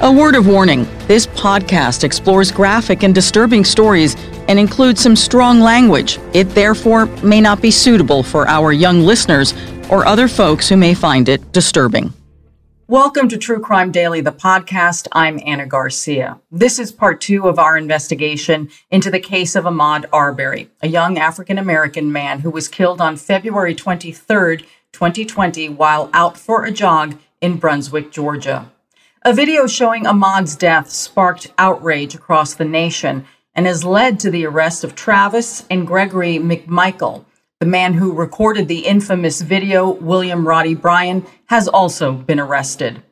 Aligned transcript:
A 0.00 0.12
word 0.12 0.36
of 0.36 0.46
warning 0.46 0.86
this 1.08 1.26
podcast 1.26 2.04
explores 2.04 2.52
graphic 2.52 3.02
and 3.02 3.12
disturbing 3.12 3.64
stories 3.64 4.14
and 4.46 4.56
includes 4.56 5.00
some 5.00 5.16
strong 5.16 5.58
language. 5.58 6.20
It 6.32 6.44
therefore 6.50 7.06
may 7.24 7.40
not 7.40 7.60
be 7.60 7.72
suitable 7.72 8.22
for 8.22 8.46
our 8.46 8.72
young 8.72 9.00
listeners 9.00 9.54
or 9.90 10.06
other 10.06 10.28
folks 10.28 10.68
who 10.68 10.76
may 10.76 10.94
find 10.94 11.28
it 11.28 11.50
disturbing. 11.50 12.12
Welcome 12.86 13.28
to 13.28 13.36
True 13.36 13.58
Crime 13.58 13.90
Daily, 13.90 14.20
the 14.20 14.30
podcast. 14.30 15.08
I'm 15.10 15.40
Anna 15.44 15.66
Garcia. 15.66 16.38
This 16.52 16.78
is 16.78 16.92
part 16.92 17.20
two 17.20 17.48
of 17.48 17.58
our 17.58 17.76
investigation 17.76 18.70
into 18.92 19.10
the 19.10 19.18
case 19.18 19.56
of 19.56 19.64
Ahmaud 19.64 20.04
Arbery, 20.12 20.70
a 20.80 20.86
young 20.86 21.18
African 21.18 21.58
American 21.58 22.12
man 22.12 22.38
who 22.38 22.50
was 22.50 22.68
killed 22.68 23.00
on 23.00 23.16
February 23.16 23.74
23rd, 23.74 24.60
2020, 24.92 25.70
while 25.70 26.08
out 26.14 26.38
for 26.38 26.64
a 26.64 26.70
jog 26.70 27.18
in 27.40 27.56
Brunswick, 27.56 28.12
Georgia. 28.12 28.70
A 29.22 29.34
video 29.34 29.66
showing 29.66 30.04
Ahmaud's 30.04 30.54
death 30.54 30.90
sparked 30.90 31.52
outrage 31.58 32.14
across 32.14 32.54
the 32.54 32.64
nation 32.64 33.26
and 33.52 33.66
has 33.66 33.84
led 33.84 34.20
to 34.20 34.30
the 34.30 34.46
arrest 34.46 34.84
of 34.84 34.94
Travis 34.94 35.66
and 35.68 35.88
Gregory 35.88 36.38
McMichael, 36.38 37.24
the 37.58 37.66
man 37.66 37.94
who 37.94 38.12
recorded 38.12 38.68
the 38.68 38.86
infamous 38.86 39.40
video, 39.40 39.90
William 39.90 40.46
Roddy 40.46 40.76
Bryan, 40.76 41.26
has 41.46 41.66
also 41.66 42.12
been 42.12 42.38
arrested. 42.38 43.02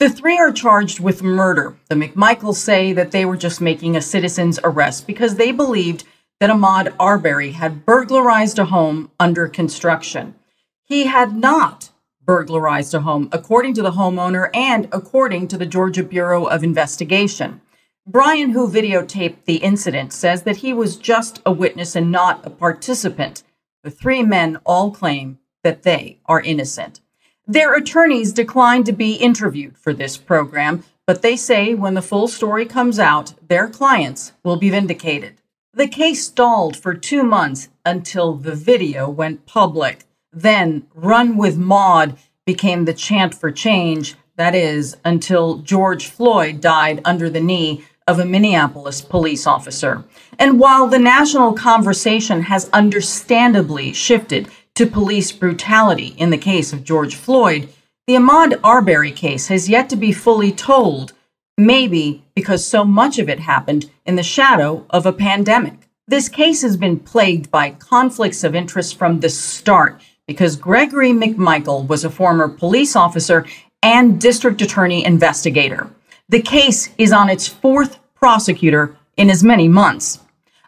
The 0.00 0.10
three 0.10 0.36
are 0.36 0.50
charged 0.50 0.98
with 0.98 1.22
murder. 1.22 1.76
The 1.88 1.94
McMichaels 1.94 2.56
say 2.56 2.92
that 2.94 3.12
they 3.12 3.24
were 3.24 3.36
just 3.36 3.60
making 3.60 3.96
a 3.96 4.02
citizen's 4.02 4.58
arrest 4.64 5.06
because 5.06 5.36
they 5.36 5.52
believed 5.52 6.02
that 6.40 6.50
Ahmaud 6.50 6.92
Arbery 6.98 7.52
had 7.52 7.86
burglarized 7.86 8.58
a 8.58 8.64
home 8.64 9.12
under 9.20 9.46
construction. 9.46 10.34
He 10.82 11.06
had 11.06 11.36
not 11.36 11.90
burglarized 12.26 12.92
a 12.92 13.00
home, 13.00 13.28
according 13.32 13.72
to 13.74 13.82
the 13.82 13.92
homeowner 13.92 14.50
and 14.52 14.88
according 14.92 15.48
to 15.48 15.56
the 15.56 15.64
Georgia 15.64 16.02
Bureau 16.02 16.44
of 16.44 16.62
Investigation. 16.64 17.60
Bryan, 18.06 18.50
who 18.50 18.70
videotaped 18.70 19.44
the 19.46 19.56
incident, 19.56 20.12
says 20.12 20.42
that 20.42 20.58
he 20.58 20.72
was 20.72 20.96
just 20.96 21.40
a 21.46 21.52
witness 21.52 21.96
and 21.96 22.12
not 22.12 22.46
a 22.46 22.50
participant. 22.50 23.42
The 23.82 23.90
three 23.90 24.22
men 24.22 24.58
all 24.64 24.90
claim 24.90 25.38
that 25.62 25.82
they 25.82 26.18
are 26.26 26.40
innocent. 26.40 27.00
Their 27.46 27.74
attorneys 27.74 28.32
declined 28.32 28.86
to 28.86 28.92
be 28.92 29.14
interviewed 29.14 29.78
for 29.78 29.92
this 29.92 30.16
program, 30.16 30.84
but 31.06 31.22
they 31.22 31.36
say 31.36 31.74
when 31.74 31.94
the 31.94 32.02
full 32.02 32.26
story 32.26 32.66
comes 32.66 32.98
out, 32.98 33.34
their 33.48 33.68
clients 33.68 34.32
will 34.42 34.56
be 34.56 34.70
vindicated. 34.70 35.40
The 35.72 35.86
case 35.86 36.24
stalled 36.24 36.76
for 36.76 36.94
two 36.94 37.22
months 37.22 37.68
until 37.84 38.34
the 38.34 38.54
video 38.54 39.08
went 39.08 39.46
public. 39.46 40.04
Then, 40.36 40.86
Run 40.94 41.38
with 41.38 41.56
Maud 41.56 42.18
became 42.44 42.84
the 42.84 42.92
chant 42.92 43.34
for 43.34 43.50
change, 43.50 44.16
that 44.36 44.54
is, 44.54 44.94
until 45.02 45.58
George 45.58 46.08
Floyd 46.08 46.60
died 46.60 47.00
under 47.06 47.30
the 47.30 47.40
knee 47.40 47.84
of 48.06 48.18
a 48.18 48.26
Minneapolis 48.26 49.00
police 49.00 49.46
officer. 49.46 50.04
And 50.38 50.60
while 50.60 50.88
the 50.88 50.98
national 50.98 51.54
conversation 51.54 52.42
has 52.42 52.68
understandably 52.74 53.94
shifted 53.94 54.48
to 54.74 54.86
police 54.86 55.32
brutality 55.32 56.08
in 56.18 56.28
the 56.28 56.36
case 56.36 56.70
of 56.70 56.84
George 56.84 57.14
Floyd, 57.14 57.70
the 58.06 58.16
Ahmaud 58.16 58.60
Arbery 58.62 59.12
case 59.12 59.48
has 59.48 59.70
yet 59.70 59.88
to 59.88 59.96
be 59.96 60.12
fully 60.12 60.52
told, 60.52 61.14
maybe 61.56 62.22
because 62.34 62.62
so 62.62 62.84
much 62.84 63.18
of 63.18 63.30
it 63.30 63.40
happened 63.40 63.90
in 64.04 64.16
the 64.16 64.22
shadow 64.22 64.84
of 64.90 65.06
a 65.06 65.14
pandemic. 65.14 65.88
This 66.06 66.28
case 66.28 66.60
has 66.60 66.76
been 66.76 67.00
plagued 67.00 67.50
by 67.50 67.70
conflicts 67.70 68.44
of 68.44 68.54
interest 68.54 68.96
from 68.96 69.20
the 69.20 69.30
start 69.30 70.02
because 70.26 70.56
Gregory 70.56 71.12
McMichael 71.12 71.86
was 71.86 72.04
a 72.04 72.10
former 72.10 72.48
police 72.48 72.96
officer 72.96 73.46
and 73.82 74.20
district 74.20 74.60
attorney 74.60 75.04
investigator. 75.04 75.88
The 76.28 76.42
case 76.42 76.90
is 76.98 77.12
on 77.12 77.30
its 77.30 77.46
fourth 77.46 77.98
prosecutor 78.14 78.96
in 79.16 79.30
as 79.30 79.44
many 79.44 79.68
months. 79.68 80.20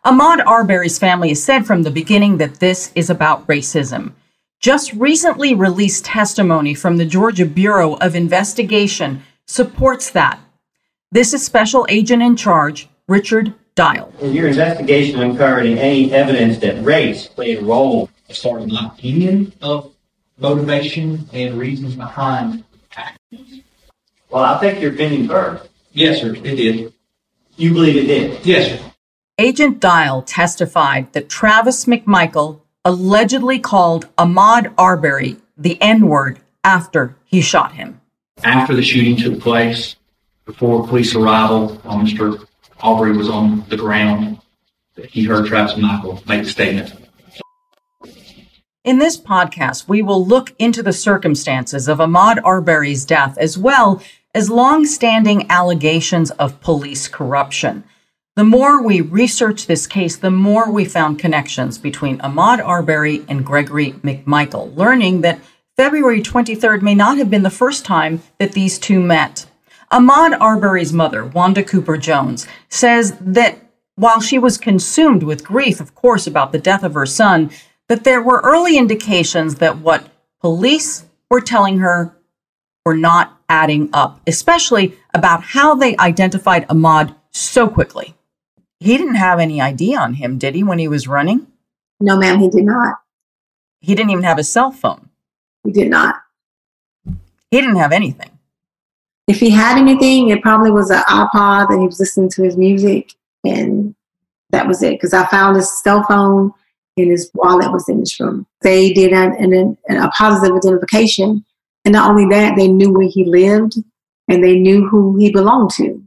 Ahmaud 0.04 0.46
Arbery's 0.46 0.98
family 0.98 1.30
has 1.30 1.42
said 1.42 1.66
from 1.66 1.82
the 1.82 1.90
beginning 1.90 2.38
that 2.38 2.60
this 2.60 2.92
is 2.94 3.10
about 3.10 3.46
racism. 3.48 4.12
Just 4.60 4.92
recently 4.94 5.54
released 5.54 6.04
testimony 6.04 6.74
from 6.74 6.96
the 6.96 7.04
Georgia 7.04 7.44
Bureau 7.44 7.94
of 7.94 8.14
Investigation 8.14 9.22
supports 9.46 10.10
that. 10.10 10.38
This 11.10 11.34
is 11.34 11.44
Special 11.44 11.86
Agent 11.88 12.22
in 12.22 12.36
Charge, 12.36 12.88
Richard 13.08 13.54
Dial. 13.74 14.12
In 14.20 14.32
your 14.32 14.48
investigation 14.48 15.20
uncovered 15.20 15.66
any 15.66 16.12
evidence 16.12 16.58
that 16.58 16.84
race 16.84 17.26
played 17.26 17.58
a 17.58 17.64
role 17.64 18.08
as 18.28 18.38
far 18.38 18.58
as 18.58 18.66
my 18.66 18.86
opinion 18.86 19.52
of 19.60 19.94
motivation 20.38 21.28
and 21.32 21.58
reasons 21.58 21.94
behind 21.94 22.64
actions? 22.96 23.62
Well, 24.30 24.44
I'll 24.44 24.60
take 24.60 24.80
your 24.80 24.92
opinion 24.92 25.28
first. 25.28 25.68
Yes, 25.92 26.20
sir, 26.20 26.34
it 26.34 26.42
did. 26.42 26.92
You 27.56 27.72
believe 27.72 27.96
it 27.96 28.06
did? 28.06 28.46
Yes, 28.46 28.80
sir. 28.80 28.92
Agent 29.38 29.80
Dial 29.80 30.22
testified 30.22 31.12
that 31.12 31.28
Travis 31.28 31.84
McMichael 31.84 32.60
allegedly 32.84 33.58
called 33.58 34.08
Ahmaud 34.16 34.72
Arbery 34.76 35.36
the 35.56 35.80
N 35.80 36.08
word 36.08 36.40
after 36.64 37.16
he 37.24 37.40
shot 37.40 37.72
him. 37.72 38.00
After 38.44 38.74
the 38.74 38.82
shooting 38.82 39.16
took 39.16 39.40
place, 39.40 39.96
before 40.44 40.86
police 40.86 41.14
arrival, 41.14 41.74
while 41.82 41.98
Mr. 41.98 42.46
Arbery 42.80 43.16
was 43.16 43.28
on 43.28 43.64
the 43.68 43.76
ground, 43.76 44.40
he 45.08 45.24
heard 45.24 45.46
Travis 45.46 45.74
McMichael 45.74 46.26
make 46.26 46.44
the 46.44 46.50
statement. 46.50 47.07
In 48.88 48.98
this 48.98 49.18
podcast, 49.18 49.86
we 49.86 50.00
will 50.00 50.24
look 50.24 50.54
into 50.58 50.82
the 50.82 50.94
circumstances 50.94 51.88
of 51.88 51.98
Ahmaud 51.98 52.40
Arbery's 52.42 53.04
death 53.04 53.36
as 53.36 53.58
well 53.58 54.00
as 54.34 54.48
long-standing 54.48 55.50
allegations 55.50 56.30
of 56.30 56.58
police 56.62 57.06
corruption. 57.06 57.84
The 58.34 58.44
more 58.44 58.82
we 58.82 59.02
researched 59.02 59.68
this 59.68 59.86
case, 59.86 60.16
the 60.16 60.30
more 60.30 60.70
we 60.70 60.86
found 60.86 61.18
connections 61.18 61.76
between 61.76 62.16
Ahmaud 62.20 62.64
Arbery 62.64 63.26
and 63.28 63.44
Gregory 63.44 63.92
McMichael, 63.92 64.74
learning 64.74 65.20
that 65.20 65.40
February 65.76 66.22
23rd 66.22 66.80
may 66.80 66.94
not 66.94 67.18
have 67.18 67.28
been 67.28 67.42
the 67.42 67.50
first 67.50 67.84
time 67.84 68.22
that 68.38 68.52
these 68.52 68.78
two 68.78 69.00
met. 69.00 69.44
Ahmaud 69.92 70.40
Arbery's 70.40 70.94
mother, 70.94 71.26
Wanda 71.26 71.62
Cooper 71.62 71.98
Jones, 71.98 72.46
says 72.70 73.18
that 73.20 73.58
while 73.96 74.20
she 74.20 74.38
was 74.38 74.56
consumed 74.56 75.24
with 75.24 75.44
grief, 75.44 75.78
of 75.78 75.94
course, 75.94 76.26
about 76.26 76.52
the 76.52 76.58
death 76.58 76.84
of 76.84 76.94
her 76.94 77.04
son, 77.04 77.50
that 77.88 78.04
there 78.04 78.22
were 78.22 78.40
early 78.44 78.76
indications 78.76 79.56
that 79.56 79.78
what 79.78 80.08
police 80.40 81.04
were 81.30 81.40
telling 81.40 81.78
her 81.78 82.14
were 82.84 82.96
not 82.96 83.38
adding 83.48 83.88
up, 83.92 84.20
especially 84.26 84.94
about 85.14 85.42
how 85.42 85.74
they 85.74 85.96
identified 85.96 86.68
Ahmaud 86.68 87.14
so 87.30 87.68
quickly. 87.68 88.14
He 88.80 88.96
didn't 88.96 89.16
have 89.16 89.40
any 89.40 89.60
ID 89.60 89.96
on 89.96 90.14
him, 90.14 90.38
did 90.38 90.54
he, 90.54 90.62
when 90.62 90.78
he 90.78 90.88
was 90.88 91.08
running? 91.08 91.46
No, 92.00 92.16
ma'am, 92.16 92.38
he 92.38 92.48
did 92.48 92.64
not. 92.64 93.00
He 93.80 93.94
didn't 93.94 94.10
even 94.10 94.24
have 94.24 94.38
a 94.38 94.44
cell 94.44 94.70
phone. 94.70 95.08
He 95.64 95.72
did 95.72 95.90
not. 95.90 96.16
He 97.50 97.60
didn't 97.60 97.76
have 97.76 97.92
anything. 97.92 98.30
If 99.26 99.40
he 99.40 99.50
had 99.50 99.78
anything, 99.78 100.28
it 100.28 100.42
probably 100.42 100.70
was 100.70 100.90
an 100.90 101.02
iPod 101.02 101.68
that 101.68 101.78
he 101.78 101.86
was 101.86 101.98
listening 102.00 102.30
to 102.30 102.42
his 102.42 102.56
music, 102.56 103.12
and 103.44 103.94
that 104.50 104.66
was 104.66 104.82
it. 104.82 104.92
Because 104.92 105.12
I 105.12 105.26
found 105.26 105.56
his 105.56 105.80
cell 105.82 106.02
phone 106.04 106.52
and 106.98 107.10
his 107.10 107.30
wallet 107.34 107.72
was 107.72 107.88
in 107.88 108.00
his 108.00 108.18
room. 108.18 108.46
They 108.62 108.92
did 108.92 109.12
an, 109.12 109.32
an, 109.88 109.96
a 109.96 110.08
positive 110.10 110.56
identification 110.56 111.44
and 111.88 111.94
not 111.94 112.10
only 112.10 112.26
that, 112.36 112.54
they 112.54 112.68
knew 112.68 112.92
where 112.92 113.08
he 113.08 113.24
lived 113.24 113.78
and 114.28 114.44
they 114.44 114.58
knew 114.58 114.86
who 114.86 115.16
he 115.16 115.32
belonged 115.32 115.70
to. 115.70 116.02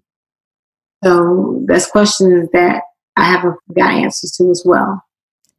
So 1.04 1.64
that's 1.66 1.90
questions 1.90 2.50
that 2.54 2.84
I 3.18 3.24
haven't 3.24 3.58
got 3.76 3.92
answers 3.92 4.32
to 4.34 4.52
as 4.52 4.62
well. 4.64 5.04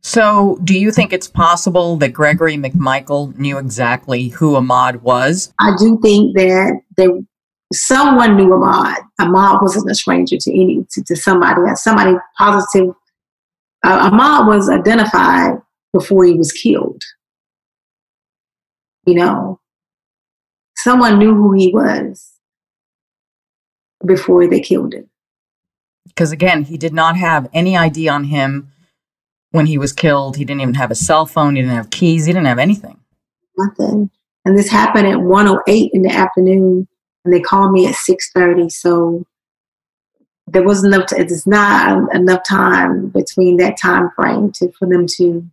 So, 0.04 0.59
do 0.62 0.78
you 0.78 0.92
think 0.92 1.12
it's 1.12 1.26
possible 1.26 1.97
that 1.97 2.12
Gregory 2.12 2.56
McMichael 2.56 3.37
knew 3.37 3.59
exactly 3.59 4.28
who 4.28 4.54
Ahmaud 4.54 5.03
was? 5.03 5.53
I 5.59 5.76
do 5.76 5.98
think 6.00 6.37
that 6.37 6.81
they, 6.97 7.09
someone 7.72 8.37
knew 8.37 8.50
Ahmaud. 8.50 8.97
Ahmaud 9.21 9.62
wasn't 9.62 9.91
a 9.91 9.95
stranger 9.97 10.36
to 10.39 10.51
any 10.53 10.86
to, 10.92 11.03
to 11.04 11.16
somebody. 11.16 11.62
Somebody 11.74 12.15
positive. 12.39 12.95
Uh, 13.83 14.11
Ahmaud 14.11 14.47
was 14.47 14.69
identified 14.69 15.55
before 15.93 16.25
he 16.25 16.34
was 16.34 16.53
killed. 16.53 17.03
You 19.07 19.15
know, 19.15 19.61
someone 20.77 21.19
knew 21.19 21.34
who 21.34 21.53
he 21.55 21.73
was 21.73 22.33
before 24.05 24.47
they 24.47 24.61
killed 24.61 24.95
him. 24.95 25.09
Because 26.07 26.33
again, 26.33 26.65
he 26.65 26.77
did 26.77 26.93
not 26.93 27.17
have 27.17 27.49
any 27.53 27.77
ID 27.77 28.09
on 28.09 28.25
him 28.25 28.73
when 29.51 29.67
he 29.67 29.79
was 29.79 29.93
killed. 29.93 30.37
He 30.37 30.45
didn't 30.45 30.61
even 30.61 30.75
have 30.75 30.91
a 30.91 30.97
cell 30.97 31.27
phone. 31.27 31.57
He 31.57 31.63
didn't 31.63 31.77
have 31.77 31.91
keys. 31.91 32.27
He 32.27 32.33
didn't 32.33 32.47
have 32.47 32.59
anything. 32.59 32.99
Nothing. 33.57 34.11
And 34.45 34.59
this 34.59 34.69
happened 34.69 35.07
at 35.07 35.21
108 35.21 35.91
in 35.93 36.03
the 36.03 36.11
afternoon, 36.11 36.89
and 37.25 37.34
they 37.34 37.41
called 37.41 37.73
me 37.73 37.87
at 37.87 37.95
6:30. 37.95 38.69
So 38.71 39.25
there 40.53 40.63
wasn't 40.63 40.95
enough. 40.95 41.09
it's 41.13 41.47
not 41.47 42.15
enough 42.15 42.43
time 42.47 43.09
between 43.09 43.57
that 43.57 43.78
time 43.78 44.10
frame 44.15 44.53
to 44.53 44.71
for 44.72 44.87
them 44.87 45.07
to 45.07 45.45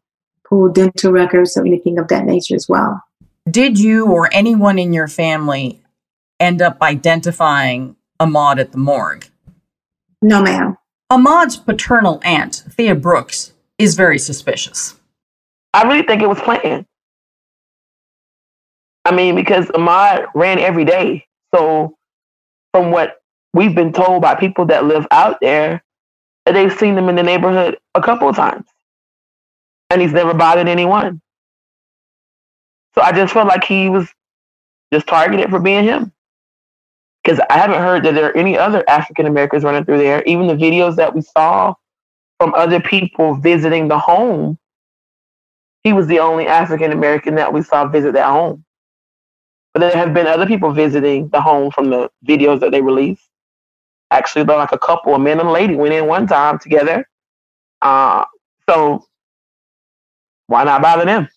pull 0.43 0.69
dental 0.69 1.11
records 1.11 1.55
or 1.55 1.65
anything 1.65 1.97
of 1.97 2.07
that 2.09 2.25
nature 2.25 2.55
as 2.55 2.67
well. 2.67 3.01
Did 3.49 3.79
you 3.79 4.07
or 4.07 4.29
anyone 4.33 4.77
in 4.77 4.93
your 4.93 5.07
family 5.07 5.81
end 6.39 6.61
up 6.61 6.81
identifying 6.81 7.95
Ahmaud 8.19 8.59
at 8.59 8.71
the 8.71 8.77
morgue? 8.77 9.25
No, 10.21 10.41
ma'am. 10.41 10.77
Ahmaud's 11.11 11.55
paternal 11.55 12.19
aunt, 12.23 12.63
Thea 12.69 12.93
Brooks, 12.93 13.53
is 13.77 13.95
very 13.95 14.19
suspicious. 14.19 14.95
I 15.73 15.87
really 15.87 16.03
think 16.03 16.21
it 16.21 16.29
was 16.29 16.39
planned. 16.39 16.85
I 19.05 19.15
mean, 19.15 19.35
because 19.35 19.67
Ahmaud 19.67 20.27
ran 20.35 20.59
every 20.59 20.85
day. 20.85 21.25
So, 21.55 21.95
from 22.73 22.91
what 22.91 23.18
we've 23.53 23.75
been 23.75 23.93
told 23.93 24.21
by 24.21 24.35
people 24.35 24.65
that 24.67 24.85
live 24.85 25.07
out 25.11 25.37
there, 25.41 25.83
that 26.45 26.53
they've 26.53 26.73
seen 26.77 26.97
him 26.97 27.09
in 27.09 27.15
the 27.15 27.23
neighborhood 27.23 27.77
a 27.95 28.01
couple 28.01 28.29
of 28.29 28.35
times. 28.35 28.65
And 29.89 30.01
he's 30.01 30.13
never 30.13 30.33
bothered 30.33 30.67
anyone. 30.67 31.21
So 32.95 33.01
I 33.01 33.11
just 33.11 33.33
felt 33.33 33.47
like 33.47 33.63
he 33.63 33.89
was 33.89 34.07
just 34.93 35.07
targeted 35.07 35.49
for 35.49 35.59
being 35.59 35.83
him. 35.83 36.11
Because 37.23 37.39
I 37.49 37.57
haven't 37.57 37.79
heard 37.79 38.03
that 38.05 38.15
there 38.15 38.27
are 38.27 38.37
any 38.37 38.57
other 38.57 38.83
African 38.87 39.25
Americans 39.25 39.63
running 39.63 39.85
through 39.85 39.97
there. 39.99 40.23
Even 40.23 40.47
the 40.47 40.55
videos 40.55 40.95
that 40.95 41.13
we 41.13 41.21
saw 41.21 41.73
from 42.39 42.53
other 42.55 42.79
people 42.79 43.35
visiting 43.35 43.87
the 43.87 43.99
home, 43.99 44.57
he 45.83 45.93
was 45.93 46.07
the 46.07 46.19
only 46.19 46.47
African 46.47 46.91
American 46.91 47.35
that 47.35 47.53
we 47.53 47.61
saw 47.61 47.87
visit 47.87 48.13
that 48.13 48.29
home. 48.29 48.63
But 49.73 49.81
there 49.81 49.91
have 49.91 50.13
been 50.13 50.27
other 50.27 50.47
people 50.47 50.71
visiting 50.71 51.29
the 51.29 51.41
home 51.41 51.71
from 51.71 51.89
the 51.89 52.09
videos 52.25 52.59
that 52.61 52.71
they 52.71 52.81
released. 52.81 53.28
Actually, 54.11 54.43
like 54.45 54.71
a 54.71 54.79
couple, 54.79 55.13
a 55.13 55.19
man 55.19 55.39
and 55.39 55.49
a 55.49 55.51
lady 55.51 55.75
went 55.75 55.93
in 55.93 56.07
one 56.07 56.25
time 56.25 56.57
together. 56.57 57.07
Uh, 57.81 58.25
so 58.67 59.05
why 60.47 60.63
not 60.63 60.81
bother 60.81 61.05
them? 61.05 61.29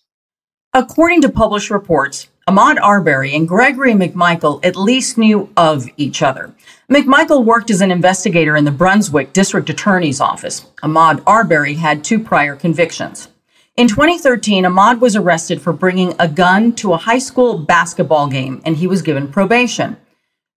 According 0.73 1.21
to 1.21 1.29
published 1.29 1.69
reports, 1.69 2.29
Ahmaud 2.49 2.77
Arbery 2.81 3.35
and 3.35 3.47
Gregory 3.47 3.93
McMichael 3.93 4.65
at 4.65 4.75
least 4.75 5.17
knew 5.17 5.49
of 5.55 5.87
each 5.97 6.21
other. 6.21 6.53
McMichael 6.91 7.45
worked 7.45 7.69
as 7.69 7.79
an 7.79 7.91
investigator 7.91 8.57
in 8.57 8.65
the 8.65 8.71
Brunswick 8.71 9.31
District 9.33 9.69
Attorney's 9.69 10.19
Office. 10.19 10.65
Ahmaud 10.81 11.23
Arbery 11.25 11.75
had 11.75 12.03
two 12.03 12.19
prior 12.19 12.55
convictions. 12.55 13.29
In 13.77 13.87
2013, 13.87 14.65
Ahmaud 14.65 14.99
was 14.99 15.15
arrested 15.15 15.61
for 15.61 15.73
bringing 15.73 16.13
a 16.19 16.27
gun 16.27 16.73
to 16.73 16.93
a 16.93 16.97
high 16.97 17.19
school 17.19 17.57
basketball 17.57 18.27
game 18.27 18.61
and 18.65 18.75
he 18.77 18.87
was 18.87 19.01
given 19.01 19.31
probation. 19.31 19.95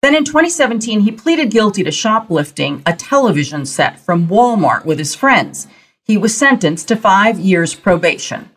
Then 0.04 0.16
in 0.16 0.26
2017, 0.26 1.00
he 1.00 1.14
pleaded 1.14 1.50
guilty 1.50 1.82
to 1.86 1.90
shoplifting 1.90 2.84
a 2.86 2.92
television 2.92 3.66
set 3.66 3.98
from 3.98 4.28
Walmart 4.28 4.84
with 4.84 5.00
his 5.00 5.16
friends. 5.16 5.66
He 6.04 6.18
was 6.18 6.38
sentenced 6.38 6.90
to 6.90 6.98
five 6.98 7.40
years 7.40 7.74
probation. 7.74 8.50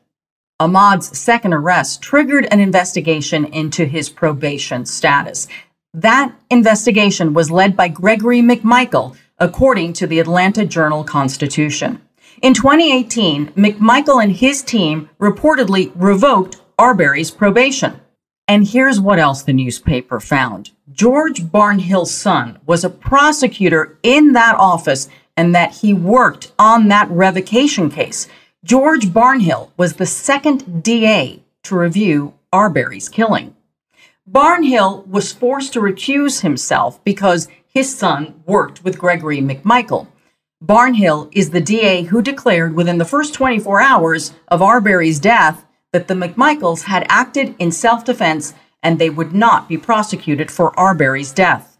Ahmaud's 0.58 1.16
second 1.16 1.54
arrest 1.54 2.02
triggered 2.02 2.48
an 2.50 2.58
investigation 2.58 3.44
into 3.44 3.84
his 3.84 4.08
probation 4.08 4.86
status. 4.86 5.46
That 5.94 6.34
investigation 6.50 7.32
was 7.32 7.48
led 7.48 7.76
by 7.76 7.90
Gregory 7.90 8.40
McMichael, 8.40 9.16
according 9.38 9.92
to 9.92 10.08
the 10.08 10.18
Atlanta 10.18 10.66
Journal 10.66 11.04
Constitution. 11.04 12.02
In 12.42 12.54
2018, 12.54 13.52
McMichael 13.52 14.20
and 14.20 14.32
his 14.32 14.62
team 14.62 15.10
reportedly 15.20 15.92
revoked 15.94 16.60
Arbery's 16.76 17.30
probation. 17.30 18.00
And 18.48 18.66
here's 18.66 18.98
what 18.98 19.20
else 19.20 19.42
the 19.42 19.52
newspaper 19.52 20.18
found. 20.18 20.72
George 20.96 21.42
Barnhill's 21.42 22.14
son 22.14 22.58
was 22.64 22.82
a 22.82 22.88
prosecutor 22.88 23.98
in 24.02 24.32
that 24.32 24.54
office 24.54 25.10
and 25.36 25.54
that 25.54 25.74
he 25.74 25.92
worked 25.92 26.52
on 26.58 26.88
that 26.88 27.10
revocation 27.10 27.90
case. 27.90 28.28
George 28.64 29.08
Barnhill 29.08 29.72
was 29.76 29.92
the 29.92 30.06
second 30.06 30.82
DA 30.82 31.42
to 31.64 31.76
review 31.76 32.32
Arbery's 32.50 33.10
killing. 33.10 33.54
Barnhill 34.30 35.06
was 35.06 35.34
forced 35.34 35.74
to 35.74 35.80
recuse 35.80 36.40
himself 36.40 37.04
because 37.04 37.48
his 37.66 37.94
son 37.94 38.42
worked 38.46 38.82
with 38.82 38.98
Gregory 38.98 39.42
McMichael. 39.42 40.08
Barnhill 40.64 41.28
is 41.32 41.50
the 41.50 41.60
DA 41.60 42.04
who 42.04 42.22
declared 42.22 42.74
within 42.74 42.96
the 42.96 43.04
first 43.04 43.34
24 43.34 43.82
hours 43.82 44.32
of 44.48 44.62
Arbery's 44.62 45.20
death 45.20 45.66
that 45.92 46.08
the 46.08 46.14
McMichaels 46.14 46.84
had 46.84 47.06
acted 47.10 47.54
in 47.58 47.70
self 47.70 48.02
defense 48.02 48.54
and 48.86 49.00
they 49.00 49.10
would 49.10 49.34
not 49.34 49.68
be 49.68 49.76
prosecuted 49.76 50.48
for 50.48 50.78
Arbery's 50.78 51.32
death. 51.32 51.76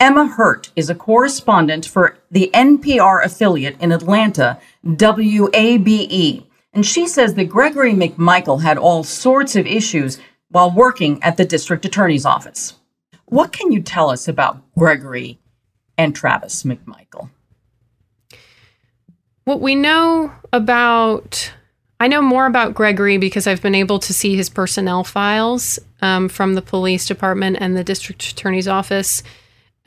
Emma 0.00 0.26
Hurt 0.26 0.72
is 0.74 0.90
a 0.90 0.94
correspondent 0.94 1.86
for 1.86 2.18
the 2.28 2.50
NPR 2.52 3.24
affiliate 3.24 3.80
in 3.80 3.92
Atlanta, 3.92 4.58
WABE, 4.84 6.44
and 6.72 6.84
she 6.84 7.06
says 7.06 7.34
that 7.34 7.44
Gregory 7.44 7.92
McMichael 7.92 8.62
had 8.62 8.78
all 8.78 9.04
sorts 9.04 9.54
of 9.54 9.64
issues 9.64 10.18
while 10.50 10.72
working 10.72 11.22
at 11.22 11.36
the 11.36 11.44
district 11.44 11.84
attorney's 11.84 12.26
office. 12.26 12.74
What 13.26 13.52
can 13.52 13.70
you 13.70 13.80
tell 13.80 14.10
us 14.10 14.26
about 14.26 14.60
Gregory 14.76 15.38
and 15.96 16.16
Travis 16.16 16.64
McMichael? 16.64 17.30
What 19.44 19.60
we 19.60 19.76
know 19.76 20.32
about, 20.52 21.52
I 22.00 22.08
know 22.08 22.20
more 22.20 22.46
about 22.46 22.74
Gregory 22.74 23.18
because 23.18 23.46
I've 23.46 23.62
been 23.62 23.74
able 23.74 23.98
to 24.00 24.12
see 24.12 24.36
his 24.36 24.50
personnel 24.50 25.04
files 25.04 25.78
um, 26.02 26.28
from 26.28 26.54
the 26.54 26.62
police 26.62 27.06
department 27.06 27.58
and 27.60 27.76
the 27.76 27.84
district 27.84 28.24
attorney's 28.30 28.68
office. 28.68 29.22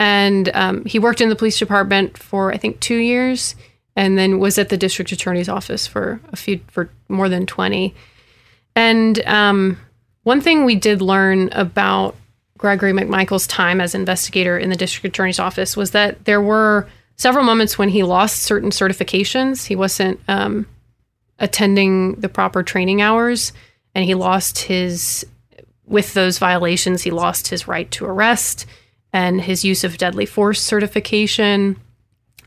And 0.00 0.48
um, 0.54 0.84
he 0.84 0.98
worked 0.98 1.20
in 1.20 1.28
the 1.28 1.36
police 1.36 1.58
department 1.58 2.16
for, 2.16 2.52
I 2.52 2.56
think, 2.56 2.80
two 2.80 2.96
years 2.96 3.54
and 3.96 4.16
then 4.16 4.38
was 4.38 4.58
at 4.58 4.68
the 4.68 4.76
district 4.76 5.12
attorney's 5.12 5.48
office 5.48 5.86
for 5.86 6.20
a 6.32 6.36
few, 6.36 6.60
for 6.68 6.88
more 7.08 7.28
than 7.28 7.46
20. 7.46 7.94
And 8.76 9.26
um, 9.26 9.76
one 10.22 10.40
thing 10.40 10.64
we 10.64 10.76
did 10.76 11.02
learn 11.02 11.48
about 11.52 12.14
Gregory 12.56 12.92
McMichael's 12.92 13.46
time 13.46 13.80
as 13.80 13.94
investigator 13.94 14.56
in 14.56 14.70
the 14.70 14.76
district 14.76 15.14
attorney's 15.14 15.40
office 15.40 15.76
was 15.76 15.90
that 15.92 16.24
there 16.26 16.40
were 16.40 16.88
several 17.16 17.44
moments 17.44 17.76
when 17.76 17.88
he 17.88 18.02
lost 18.04 18.42
certain 18.42 18.70
certifications. 18.70 19.66
He 19.66 19.74
wasn't 19.74 20.20
um, 20.28 20.66
attending 21.38 22.14
the 22.14 22.28
proper 22.28 22.62
training 22.62 23.00
hours, 23.00 23.52
and 23.94 24.04
he 24.04 24.14
lost 24.14 24.58
his, 24.58 25.26
with 25.86 26.14
those 26.14 26.38
violations, 26.38 27.02
he 27.02 27.10
lost 27.10 27.48
his 27.48 27.68
right 27.68 27.90
to 27.92 28.04
arrest 28.04 28.66
and 29.12 29.40
his 29.40 29.64
use 29.64 29.84
of 29.84 29.98
deadly 29.98 30.26
force 30.26 30.60
certification 30.60 31.76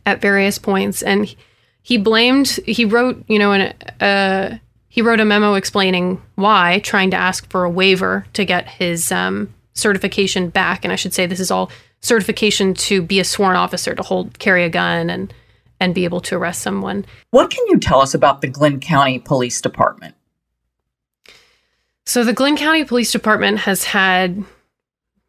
at 0.05 0.21
various 0.21 0.57
points. 0.57 1.01
And 1.01 1.33
he 1.81 1.97
blamed, 1.97 2.59
he 2.65 2.85
wrote, 2.85 3.23
you 3.27 3.39
know, 3.39 3.51
an, 3.53 3.73
uh, 3.99 4.57
he 4.87 5.01
wrote 5.01 5.19
a 5.19 5.25
memo 5.25 5.53
explaining 5.53 6.21
why, 6.35 6.79
trying 6.83 7.11
to 7.11 7.17
ask 7.17 7.49
for 7.49 7.63
a 7.63 7.69
waiver 7.69 8.25
to 8.33 8.45
get 8.45 8.67
his 8.67 9.11
um, 9.11 9.53
certification 9.73 10.49
back. 10.49 10.83
And 10.83 10.91
I 10.91 10.97
should 10.97 11.13
say 11.13 11.25
this 11.25 11.39
is 11.39 11.49
all 11.49 11.71
certification 12.01 12.73
to 12.73 13.01
be 13.01 13.19
a 13.19 13.23
sworn 13.23 13.55
officer 13.55 13.95
to 13.95 14.03
hold 14.03 14.37
carry 14.39 14.63
a 14.63 14.69
gun 14.69 15.09
and 15.09 15.33
and 15.81 15.95
be 15.95 16.05
able 16.05 16.21
to 16.21 16.37
arrest 16.37 16.61
someone. 16.61 17.03
What 17.31 17.49
can 17.49 17.65
you 17.67 17.79
tell 17.79 18.01
us 18.01 18.13
about 18.13 18.39
the 18.39 18.47
Glynn 18.47 18.79
County 18.79 19.17
Police 19.17 19.59
Department? 19.59 20.15
So 22.05 22.23
the 22.23 22.33
Glynn 22.33 22.55
County 22.55 22.85
Police 22.85 23.11
Department 23.11 23.57
has 23.59 23.83
had 23.83 24.45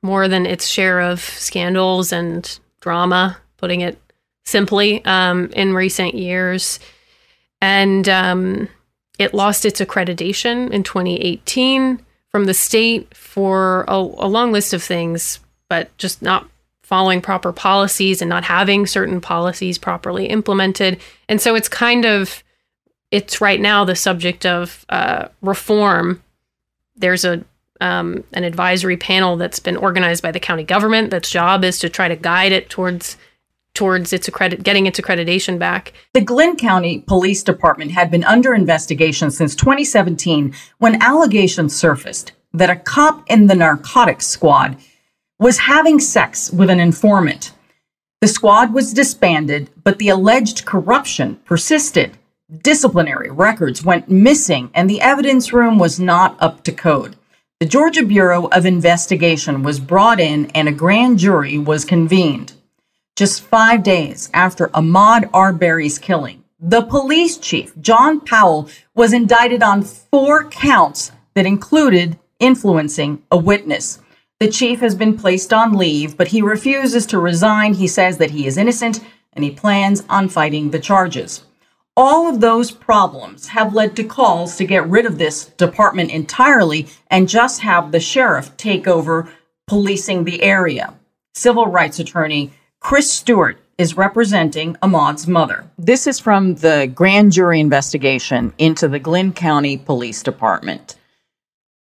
more 0.02 0.28
than 0.28 0.44
its 0.44 0.66
share 0.68 1.00
of 1.00 1.21
scandals 1.21 2.12
and 2.12 2.59
drama, 2.80 3.38
putting 3.56 3.80
it 3.80 3.99
simply, 4.44 5.02
um, 5.06 5.49
in 5.54 5.73
recent 5.73 6.14
years. 6.14 6.78
And 7.62 8.06
um, 8.09 8.68
it 9.18 9.32
lost 9.32 9.64
its 9.64 9.80
accreditation 9.80 10.71
in 10.71 10.82
2018 10.82 11.99
from 12.28 12.44
the 12.44 12.54
state 12.54 13.16
for 13.16 13.85
a, 13.88 13.94
a 13.94 14.28
long 14.28 14.52
list 14.52 14.75
of 14.75 14.82
things, 14.82 15.40
but 15.68 15.97
just 15.97 16.21
not 16.21 16.47
following 16.92 17.22
proper 17.22 17.54
policies 17.54 18.20
and 18.20 18.28
not 18.28 18.44
having 18.44 18.87
certain 18.87 19.18
policies 19.18 19.78
properly 19.78 20.26
implemented. 20.26 21.00
And 21.26 21.40
so 21.40 21.54
it's 21.54 21.66
kind 21.66 22.04
of 22.04 22.44
it's 23.11 23.40
right 23.40 23.62
now 23.62 23.87
the 23.87 23.96
subject 23.96 24.44
of 24.44 24.84
uh, 24.90 25.28
reform. 25.40 26.22
There's 26.94 27.25
a 27.25 27.42
um, 27.80 28.25
an 28.34 28.44
advisory 28.44 28.99
panel 28.99 29.38
that's 29.38 29.58
been 29.58 29.78
organized 29.78 30.22
by 30.22 30.32
the 30.32 30.38
county 30.38 30.64
government. 30.64 31.11
That's 31.11 31.30
job 31.30 31.64
is 31.64 31.78
to 31.78 31.88
try 31.88 32.08
to 32.08 32.14
guide 32.14 32.52
it 32.52 32.68
towards 32.68 33.16
towards 33.72 34.12
its 34.12 34.28
accredit 34.28 34.62
getting 34.62 34.84
its 34.84 35.00
accreditation 35.00 35.58
back. 35.58 35.94
The 36.12 36.20
Glynn 36.20 36.56
County 36.56 36.99
Police 37.08 37.42
Department 37.42 37.92
had 37.92 38.11
been 38.11 38.25
under 38.25 38.52
investigation 38.52 39.30
since 39.30 39.56
2017 39.56 40.54
when 40.76 41.00
allegations 41.00 41.75
surfaced 41.75 42.32
that 42.52 42.68
a 42.68 42.76
cop 42.76 43.25
in 43.30 43.46
the 43.46 43.54
narcotics 43.54 44.26
squad 44.26 44.76
was 45.42 45.58
having 45.58 45.99
sex 45.99 46.52
with 46.52 46.70
an 46.70 46.78
informant. 46.78 47.52
The 48.20 48.28
squad 48.28 48.72
was 48.72 48.94
disbanded, 48.94 49.70
but 49.82 49.99
the 49.99 50.08
alleged 50.08 50.64
corruption 50.64 51.40
persisted. 51.44 52.16
Disciplinary 52.62 53.28
records 53.28 53.84
went 53.84 54.08
missing, 54.08 54.70
and 54.72 54.88
the 54.88 55.00
evidence 55.00 55.52
room 55.52 55.80
was 55.80 55.99
not 55.99 56.37
up 56.38 56.62
to 56.62 56.70
code. 56.70 57.16
The 57.58 57.66
Georgia 57.66 58.06
Bureau 58.06 58.46
of 58.52 58.64
Investigation 58.64 59.64
was 59.64 59.80
brought 59.80 60.20
in, 60.20 60.46
and 60.54 60.68
a 60.68 60.72
grand 60.84 61.18
jury 61.18 61.58
was 61.58 61.84
convened. 61.84 62.52
Just 63.16 63.42
five 63.42 63.82
days 63.82 64.30
after 64.32 64.68
Ahmaud 64.68 65.28
Arbery's 65.34 65.99
killing, 65.99 66.44
the 66.61 66.82
police 66.82 67.37
chief, 67.37 67.72
John 67.80 68.20
Powell, 68.20 68.68
was 68.94 69.12
indicted 69.12 69.64
on 69.64 69.82
four 69.82 70.44
counts 70.44 71.11
that 71.34 71.46
included 71.46 72.16
influencing 72.38 73.25
a 73.32 73.37
witness. 73.37 73.99
The 74.42 74.50
chief 74.50 74.80
has 74.80 74.96
been 74.96 75.16
placed 75.16 75.52
on 75.52 75.75
leave, 75.75 76.16
but 76.16 76.26
he 76.26 76.42
refuses 76.42 77.06
to 77.06 77.20
resign. 77.20 77.75
He 77.75 77.87
says 77.87 78.18
that 78.18 78.32
he 78.32 78.44
is 78.44 78.56
innocent 78.56 78.99
and 79.34 79.44
he 79.44 79.52
plans 79.52 80.02
on 80.08 80.28
fighting 80.28 80.72
the 80.72 80.80
charges. 80.80 81.44
All 81.96 82.28
of 82.28 82.40
those 82.40 82.72
problems 82.72 83.46
have 83.46 83.72
led 83.72 83.94
to 83.94 84.02
calls 84.02 84.56
to 84.56 84.64
get 84.64 84.88
rid 84.88 85.06
of 85.06 85.16
this 85.18 85.44
department 85.44 86.11
entirely 86.11 86.88
and 87.08 87.28
just 87.28 87.61
have 87.61 87.92
the 87.92 88.00
sheriff 88.00 88.56
take 88.56 88.88
over 88.88 89.28
policing 89.68 90.25
the 90.25 90.42
area. 90.42 90.92
Civil 91.34 91.66
rights 91.66 92.00
attorney 92.00 92.50
Chris 92.80 93.12
Stewart 93.12 93.61
is 93.78 93.96
representing 93.96 94.76
Ahmaud's 94.82 95.28
mother. 95.28 95.70
This 95.78 96.08
is 96.08 96.18
from 96.18 96.56
the 96.56 96.90
grand 96.92 97.30
jury 97.30 97.61
investigation 97.61 98.52
into 98.58 98.88
the 98.88 98.99
Glynn 98.99 99.34
County 99.34 99.76
Police 99.76 100.20
Department. 100.20 100.96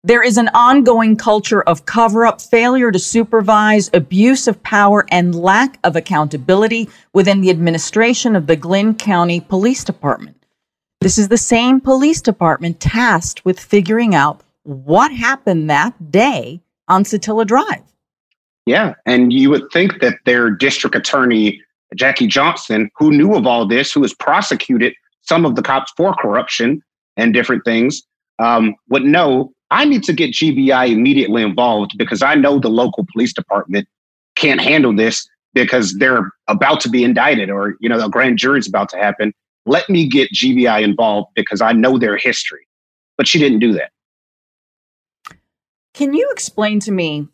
There 0.03 0.23
is 0.23 0.37
an 0.37 0.49
ongoing 0.55 1.15
culture 1.15 1.61
of 1.61 1.85
cover 1.85 2.25
up, 2.25 2.41
failure 2.41 2.91
to 2.91 2.97
supervise, 2.97 3.91
abuse 3.93 4.47
of 4.47 4.63
power, 4.63 5.05
and 5.11 5.35
lack 5.35 5.77
of 5.83 5.95
accountability 5.95 6.89
within 7.13 7.41
the 7.41 7.51
administration 7.51 8.35
of 8.35 8.47
the 8.47 8.55
Glynn 8.55 8.95
County 8.95 9.39
Police 9.39 9.83
Department. 9.83 10.43
This 11.01 11.19
is 11.19 11.27
the 11.27 11.37
same 11.37 11.79
police 11.79 12.19
department 12.19 12.79
tasked 12.79 13.45
with 13.45 13.59
figuring 13.59 14.15
out 14.15 14.41
what 14.63 15.11
happened 15.11 15.69
that 15.69 16.11
day 16.11 16.61
on 16.87 17.03
Satilla 17.03 17.45
Drive. 17.45 17.83
Yeah. 18.65 18.95
And 19.05 19.31
you 19.31 19.51
would 19.51 19.71
think 19.71 20.01
that 20.01 20.17
their 20.25 20.49
district 20.49 20.95
attorney, 20.95 21.61
Jackie 21.95 22.27
Johnson, 22.27 22.89
who 22.97 23.11
knew 23.11 23.35
of 23.35 23.45
all 23.45 23.67
this, 23.67 23.91
who 23.91 24.01
has 24.01 24.15
prosecuted 24.15 24.95
some 25.21 25.45
of 25.45 25.55
the 25.55 25.61
cops 25.61 25.91
for 25.95 26.15
corruption 26.15 26.81
and 27.17 27.35
different 27.35 27.63
things, 27.65 28.01
um, 28.39 28.75
would 28.89 29.03
know 29.03 29.53
I 29.71 29.85
need 29.85 30.03
to 30.03 30.13
get 30.13 30.33
GBI 30.33 30.91
immediately 30.91 31.41
involved 31.41 31.97
because 31.97 32.21
I 32.21 32.35
know 32.35 32.59
the 32.59 32.69
local 32.69 33.05
police 33.11 33.33
department 33.33 33.87
can't 34.35 34.59
handle 34.59 34.93
this 34.93 35.27
because 35.53 35.97
they're 35.97 36.29
about 36.47 36.81
to 36.81 36.89
be 36.89 37.05
indicted 37.05 37.49
or, 37.49 37.75
you 37.79 37.87
know, 37.87 37.97
the 37.97 38.09
grand 38.09 38.37
jury's 38.37 38.67
about 38.67 38.89
to 38.89 38.97
happen. 38.97 39.33
Let 39.65 39.89
me 39.89 40.07
get 40.07 40.31
GBI 40.33 40.83
involved 40.83 41.29
because 41.35 41.61
I 41.61 41.71
know 41.71 41.97
their 41.97 42.17
history. 42.17 42.67
But 43.17 43.27
she 43.27 43.39
didn't 43.39 43.59
do 43.59 43.73
that. 43.73 43.91
Can 45.93 46.13
you 46.13 46.29
explain 46.31 46.79
to 46.81 46.91
me 46.91 47.27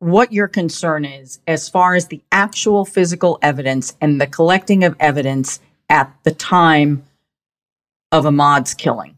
what 0.00 0.32
your 0.32 0.48
concern 0.48 1.04
is 1.04 1.40
as 1.46 1.68
far 1.68 1.94
as 1.94 2.08
the 2.08 2.20
actual 2.32 2.84
physical 2.84 3.38
evidence 3.40 3.96
and 4.00 4.20
the 4.20 4.26
collecting 4.26 4.84
of 4.84 4.96
evidence 5.00 5.60
at 5.88 6.14
the 6.24 6.30
time 6.30 7.04
of 8.12 8.26
Ahmaud's 8.26 8.74
killing? 8.74 9.16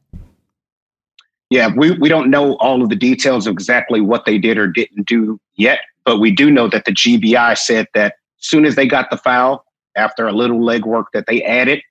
Yeah, 1.52 1.68
we, 1.76 1.90
we 1.90 2.08
don't 2.08 2.30
know 2.30 2.54
all 2.54 2.82
of 2.82 2.88
the 2.88 2.96
details 2.96 3.46
of 3.46 3.52
exactly 3.52 4.00
what 4.00 4.24
they 4.24 4.38
did 4.38 4.56
or 4.56 4.66
didn't 4.66 5.06
do 5.06 5.38
yet, 5.56 5.80
but 6.02 6.16
we 6.16 6.30
do 6.30 6.50
know 6.50 6.66
that 6.66 6.86
the 6.86 6.92
GBI 6.92 7.58
said 7.58 7.88
that 7.92 8.14
as 8.40 8.46
soon 8.46 8.64
as 8.64 8.74
they 8.74 8.86
got 8.86 9.10
the 9.10 9.18
file, 9.18 9.62
after 9.94 10.26
a 10.26 10.32
little 10.32 10.60
legwork 10.60 11.04
that 11.12 11.26
they 11.26 11.42
added, 11.42 11.82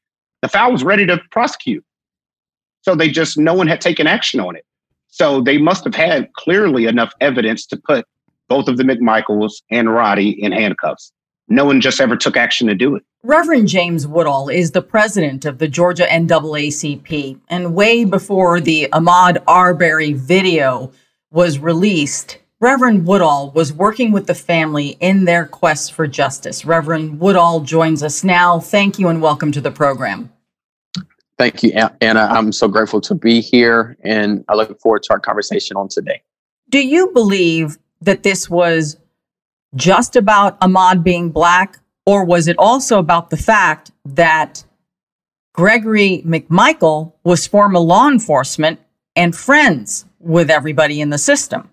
the 0.42 0.48
file 0.48 0.72
was 0.72 0.84
ready 0.84 1.06
to 1.06 1.22
prosecute. 1.30 1.86
So 2.82 2.96
they 2.96 3.12
just, 3.12 3.38
no 3.38 3.54
one 3.54 3.68
had 3.68 3.82
taken 3.82 4.08
action 4.08 4.40
on 4.40 4.56
it. 4.56 4.66
So 5.10 5.42
they 5.42 5.60
must 5.60 5.84
have 5.84 5.94
had 5.94 6.34
clearly 6.34 6.88
enough 6.88 7.14
evidence 7.22 7.68
to 7.68 7.78
put 7.78 8.08
both 8.50 8.68
of 8.68 8.78
the 8.78 8.84
McMichaels 8.84 9.62
and 9.70 9.94
Roddy 9.94 10.32
in 10.42 10.54
handcuffs. 10.54 11.12
No 11.52 11.66
one 11.66 11.82
just 11.82 12.00
ever 12.00 12.16
took 12.16 12.38
action 12.38 12.68
to 12.68 12.76
do 12.76 12.96
it. 12.96 13.04
Reverend 13.24 13.68
James 13.68 14.08
Woodall 14.08 14.48
is 14.48 14.72
the 14.72 14.82
president 14.82 15.44
of 15.44 15.58
the 15.58 15.68
Georgia 15.68 16.06
NAACP. 16.06 17.42
And 17.50 17.76
way 17.76 18.06
before 18.06 18.62
the 18.62 18.88
Ahmaud 18.94 19.44
Arbery 19.48 20.14
video 20.14 20.94
was 21.30 21.60
released, 21.60 22.38
Reverend 22.62 23.06
Woodall 23.06 23.52
was 23.52 23.74
working 23.74 24.14
with 24.14 24.28
the 24.28 24.34
family 24.34 24.96
in 25.02 25.26
their 25.26 25.46
quest 25.46 25.92
for 25.92 26.08
justice. 26.08 26.64
Reverend 26.64 27.20
Woodall 27.20 27.60
joins 27.60 28.02
us 28.02 28.24
now. 28.24 28.62
Thank 28.62 28.98
you 28.98 29.10
and 29.10 29.22
welcome 29.22 29.52
to 29.52 29.60
the 29.60 29.72
program. 29.72 30.32
Thank 31.38 31.64
you, 31.64 31.74
Anna. 32.00 32.30
I'm 32.32 32.54
so 32.54 32.70
grateful 32.70 33.02
to 33.02 33.14
be 33.14 33.42
here 33.42 33.98
and 34.06 34.46
I 34.48 34.56
look 34.56 34.80
forward 34.80 35.04
to 35.04 35.14
our 35.14 35.20
conversation 35.20 35.76
on 35.76 35.90
today. 35.90 36.22
Do 36.70 36.80
you 36.80 37.10
believe 37.10 37.78
that 38.00 38.24
this 38.24 38.50
was 38.50 38.96
just 39.76 40.16
about 40.16 40.60
Ahmaud 40.60 41.04
being 41.04 41.30
black, 41.30 41.80
or 42.06 42.26
was 42.26 42.48
it 42.48 42.58
also 42.58 43.00
about 43.00 43.30
the 43.30 43.38
fact 43.38 43.92
that 44.06 44.64
Gregory 45.54 46.24
McMichael 46.26 47.14
was 47.24 47.48
former 47.48 47.80
law 47.80 48.08
enforcement 48.08 48.80
and 49.16 49.36
friends 49.36 50.06
with 50.20 50.50
everybody 50.50 51.02
in 51.02 51.10
the 51.10 51.18
system? 51.18 51.70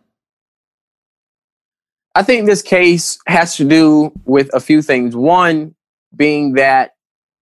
I 2.15 2.23
think 2.23 2.47
this 2.47 2.63
case 2.63 3.19
has 3.27 3.57
to 3.57 3.65
do 3.65 4.13
with 4.25 4.51
a 4.53 4.61
few 4.61 4.83
things. 4.83 5.15
One 5.15 5.75
being 6.15 6.55
that, 6.55 6.93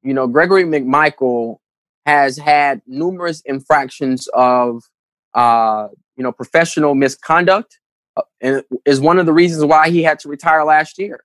you 0.03 0.13
know, 0.13 0.27
Gregory 0.27 0.65
McMichael 0.65 1.59
has 2.05 2.37
had 2.37 2.83
numerous 2.87 3.41
infractions 3.47 4.29
of, 4.35 4.83
uh, 5.35 5.89
you 6.17 6.23
know, 6.23 6.33
professional 6.33 6.95
misconduct 6.95 7.79
Uh, 8.17 8.63
is 8.85 9.01
one 9.01 9.19
of 9.19 9.27
the 9.27 9.33
reasons 9.33 9.65
why 9.65 9.91
he 9.91 10.03
had 10.03 10.19
to 10.21 10.29
retire 10.29 10.65
last 10.65 10.99
year. 10.99 11.25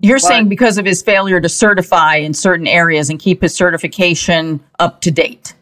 You're 0.00 0.16
but, 0.16 0.22
saying 0.22 0.48
because 0.48 0.78
of 0.78 0.84
his 0.84 1.02
failure 1.02 1.40
to 1.40 1.48
certify 1.48 2.16
in 2.16 2.34
certain 2.34 2.66
areas 2.66 3.08
and 3.10 3.18
keep 3.18 3.42
his 3.42 3.54
certification 3.54 4.62
up 4.78 5.00
to 5.02 5.10
date. 5.10 5.54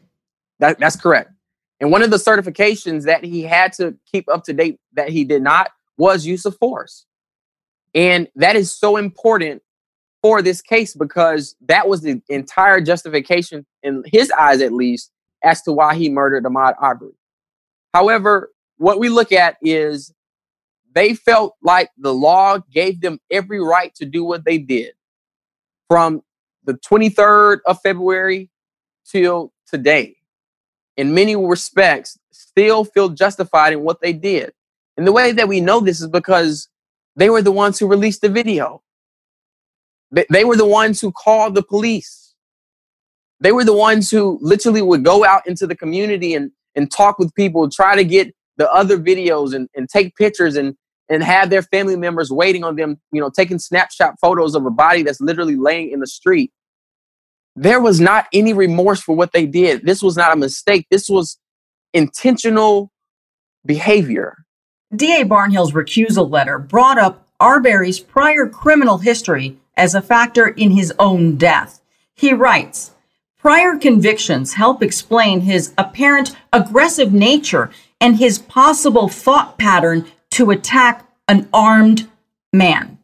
That, 0.60 0.78
that's 0.78 0.96
correct. 0.96 1.30
And 1.80 1.90
one 1.90 2.02
of 2.02 2.10
the 2.10 2.16
certifications 2.16 3.04
that 3.04 3.24
he 3.24 3.42
had 3.42 3.72
to 3.74 3.96
keep 4.10 4.28
up 4.28 4.44
to 4.44 4.52
date 4.52 4.78
that 4.94 5.08
he 5.08 5.24
did 5.24 5.42
not 5.42 5.70
was 5.98 6.24
use 6.24 6.44
of 6.44 6.56
force. 6.56 7.06
And 7.94 8.28
that 8.36 8.56
is 8.56 8.72
so 8.72 8.96
important 8.96 9.62
for 10.22 10.40
this 10.40 10.62
case 10.62 10.94
because 10.94 11.54
that 11.66 11.88
was 11.88 12.00
the 12.00 12.22
entire 12.28 12.80
justification, 12.80 13.66
in 13.82 14.02
his 14.06 14.30
eyes 14.32 14.62
at 14.62 14.72
least, 14.72 15.10
as 15.42 15.60
to 15.62 15.72
why 15.72 15.94
he 15.94 16.08
murdered 16.08 16.44
Ahmaud 16.44 16.74
Arbery. 16.78 17.12
However, 17.92 18.50
what 18.78 18.98
we 18.98 19.08
look 19.08 19.32
at 19.32 19.56
is 19.60 20.13
they 20.94 21.14
felt 21.14 21.56
like 21.62 21.90
the 21.98 22.14
law 22.14 22.58
gave 22.72 23.00
them 23.00 23.18
every 23.30 23.60
right 23.60 23.94
to 23.96 24.06
do 24.06 24.24
what 24.24 24.44
they 24.44 24.58
did 24.58 24.92
from 25.88 26.22
the 26.64 26.74
23rd 26.74 27.58
of 27.66 27.80
February 27.82 28.50
till 29.04 29.52
today. 29.66 30.16
In 30.96 31.12
many 31.12 31.34
respects, 31.34 32.16
still 32.30 32.84
feel 32.84 33.08
justified 33.08 33.72
in 33.72 33.80
what 33.80 34.00
they 34.00 34.12
did. 34.12 34.52
And 34.96 35.06
the 35.06 35.12
way 35.12 35.32
that 35.32 35.48
we 35.48 35.60
know 35.60 35.80
this 35.80 36.00
is 36.00 36.06
because 36.06 36.68
they 37.16 37.28
were 37.28 37.42
the 37.42 37.52
ones 37.52 37.78
who 37.78 37.88
released 37.88 38.22
the 38.22 38.28
video. 38.28 38.80
They, 40.30 40.44
were 40.44 40.56
the 40.56 40.66
ones 40.66 41.00
who 41.00 41.10
called 41.10 41.56
the 41.56 41.62
police. 41.62 42.34
They 43.40 43.50
were 43.50 43.64
the 43.64 43.74
ones 43.74 44.12
who 44.12 44.38
literally 44.40 44.82
would 44.82 45.04
go 45.04 45.24
out 45.24 45.44
into 45.48 45.66
the 45.66 45.74
community 45.74 46.34
and, 46.34 46.52
and 46.76 46.88
talk 46.88 47.18
with 47.18 47.34
people, 47.34 47.68
try 47.68 47.96
to 47.96 48.04
get 48.04 48.32
the 48.56 48.70
other 48.72 48.96
videos 48.96 49.52
and, 49.54 49.68
and 49.74 49.88
take 49.88 50.14
pictures 50.14 50.54
and, 50.54 50.76
and 51.08 51.22
have 51.22 51.50
their 51.50 51.62
family 51.62 51.96
members 51.96 52.30
waiting 52.30 52.64
on 52.64 52.76
them, 52.76 52.98
you 53.12 53.20
know, 53.20 53.30
taking 53.30 53.58
snapshot 53.58 54.14
photos 54.20 54.54
of 54.54 54.64
a 54.64 54.70
body 54.70 55.02
that's 55.02 55.20
literally 55.20 55.56
laying 55.56 55.90
in 55.90 56.00
the 56.00 56.06
street. 56.06 56.50
There 57.56 57.80
was 57.80 58.00
not 58.00 58.26
any 58.32 58.52
remorse 58.52 59.00
for 59.00 59.14
what 59.14 59.32
they 59.32 59.46
did. 59.46 59.84
This 59.84 60.02
was 60.02 60.16
not 60.16 60.32
a 60.32 60.36
mistake. 60.36 60.86
This 60.90 61.08
was 61.08 61.38
intentional 61.92 62.90
behavior. 63.64 64.44
DA 64.94 65.24
Barnhill's 65.24 65.72
recusal 65.72 66.30
letter 66.30 66.58
brought 66.58 66.98
up 66.98 67.26
Arbery's 67.40 68.00
prior 68.00 68.46
criminal 68.46 68.98
history 68.98 69.58
as 69.76 69.94
a 69.94 70.02
factor 70.02 70.48
in 70.48 70.70
his 70.70 70.92
own 70.98 71.36
death. 71.36 71.80
He 72.14 72.32
writes, 72.32 72.92
Prior 73.38 73.76
convictions 73.76 74.54
help 74.54 74.82
explain 74.82 75.40
his 75.40 75.74
apparent 75.76 76.34
aggressive 76.52 77.12
nature 77.12 77.70
and 78.00 78.16
his 78.16 78.38
possible 78.38 79.08
thought 79.08 79.58
pattern 79.58 80.06
to 80.34 80.50
attack 80.50 81.08
an 81.28 81.48
armed 81.52 82.08
man. 82.52 82.98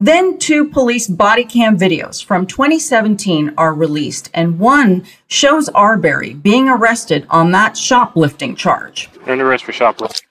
Then 0.00 0.38
two 0.38 0.68
police 0.68 1.08
body 1.08 1.44
cam 1.44 1.76
videos 1.76 2.24
from 2.24 2.46
2017 2.46 3.54
are 3.58 3.74
released, 3.74 4.30
and 4.32 4.60
one 4.60 5.04
shows 5.26 5.68
Arbery 5.70 6.34
being 6.34 6.68
arrested 6.68 7.26
on 7.30 7.50
that 7.50 7.76
shoplifting 7.76 8.54
charge. 8.54 9.10
Under 9.26 9.48
arrest 9.50 9.64
for 9.64 9.72
shoplifting. 9.72 10.28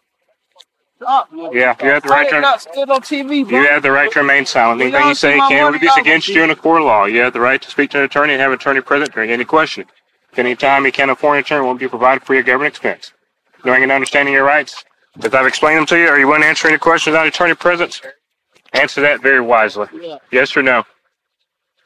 Yeah, 1.02 1.24
you 1.52 1.62
have 1.62 1.78
the 2.04 2.10
right 2.10 2.30
to. 2.30 2.38
on 2.38 3.02
TV, 3.02 3.40
You 3.50 3.68
have 3.68 3.84
the 3.84 3.92
right 3.92 4.10
to 4.14 4.20
remain 4.20 4.46
silent. 4.46 4.82
Anything 4.82 5.08
you 5.10 5.16
say 5.16 5.38
can 5.38 5.74
be 5.74 5.80
used 5.80 5.98
against 5.98 6.30
you 6.30 6.44
in 6.44 6.50
a 6.50 6.56
court 6.56 6.82
of 6.82 6.88
law. 6.88 7.06
You 7.06 7.20
have 7.20 7.34
the 7.34 7.42
right 7.42 7.62
to 7.62 7.70
speak 7.70 7.92
to 7.92 8.00
an 8.00 8.06
attorney 8.06 8.34
and 8.34 8.42
have 8.42 8.52
an 8.52 8.56
attorney 8.56 8.80
present 8.80 9.14
during 9.14 9.32
any 9.32 9.44
questioning. 9.44 9.90
At 10.32 10.40
any 10.40 10.56
time, 10.56 10.86
you 10.86 10.94
can 10.94 11.10
afford 11.10 11.38
an 11.38 11.42
attorney 11.42 11.66
will 11.66 11.76
be 11.76 11.90
provided 11.90 12.24
for 12.24 12.34
your 12.34 12.44
government 12.44 12.74
expense. 12.74 13.12
Knowing 13.66 13.84
and 13.84 13.92
understanding 13.92 14.34
your 14.34 14.46
rights, 14.46 14.86
if 15.24 15.34
I've 15.34 15.48
explained 15.48 15.80
them 15.80 15.86
to 15.88 15.98
you, 15.98 16.08
are 16.08 16.20
you 16.20 16.28
willing 16.28 16.42
to 16.42 16.48
answer 16.48 16.68
any 16.68 16.78
questions 16.78 17.14
without 17.14 17.28
attorney 17.28 17.56
presence? 17.56 18.02
Answer 18.74 19.02
that 19.02 19.22
very 19.22 19.42
wisely. 19.42 19.88
Yeah. 19.94 20.18
Yes 20.32 20.56
or 20.56 20.64
no? 20.64 20.84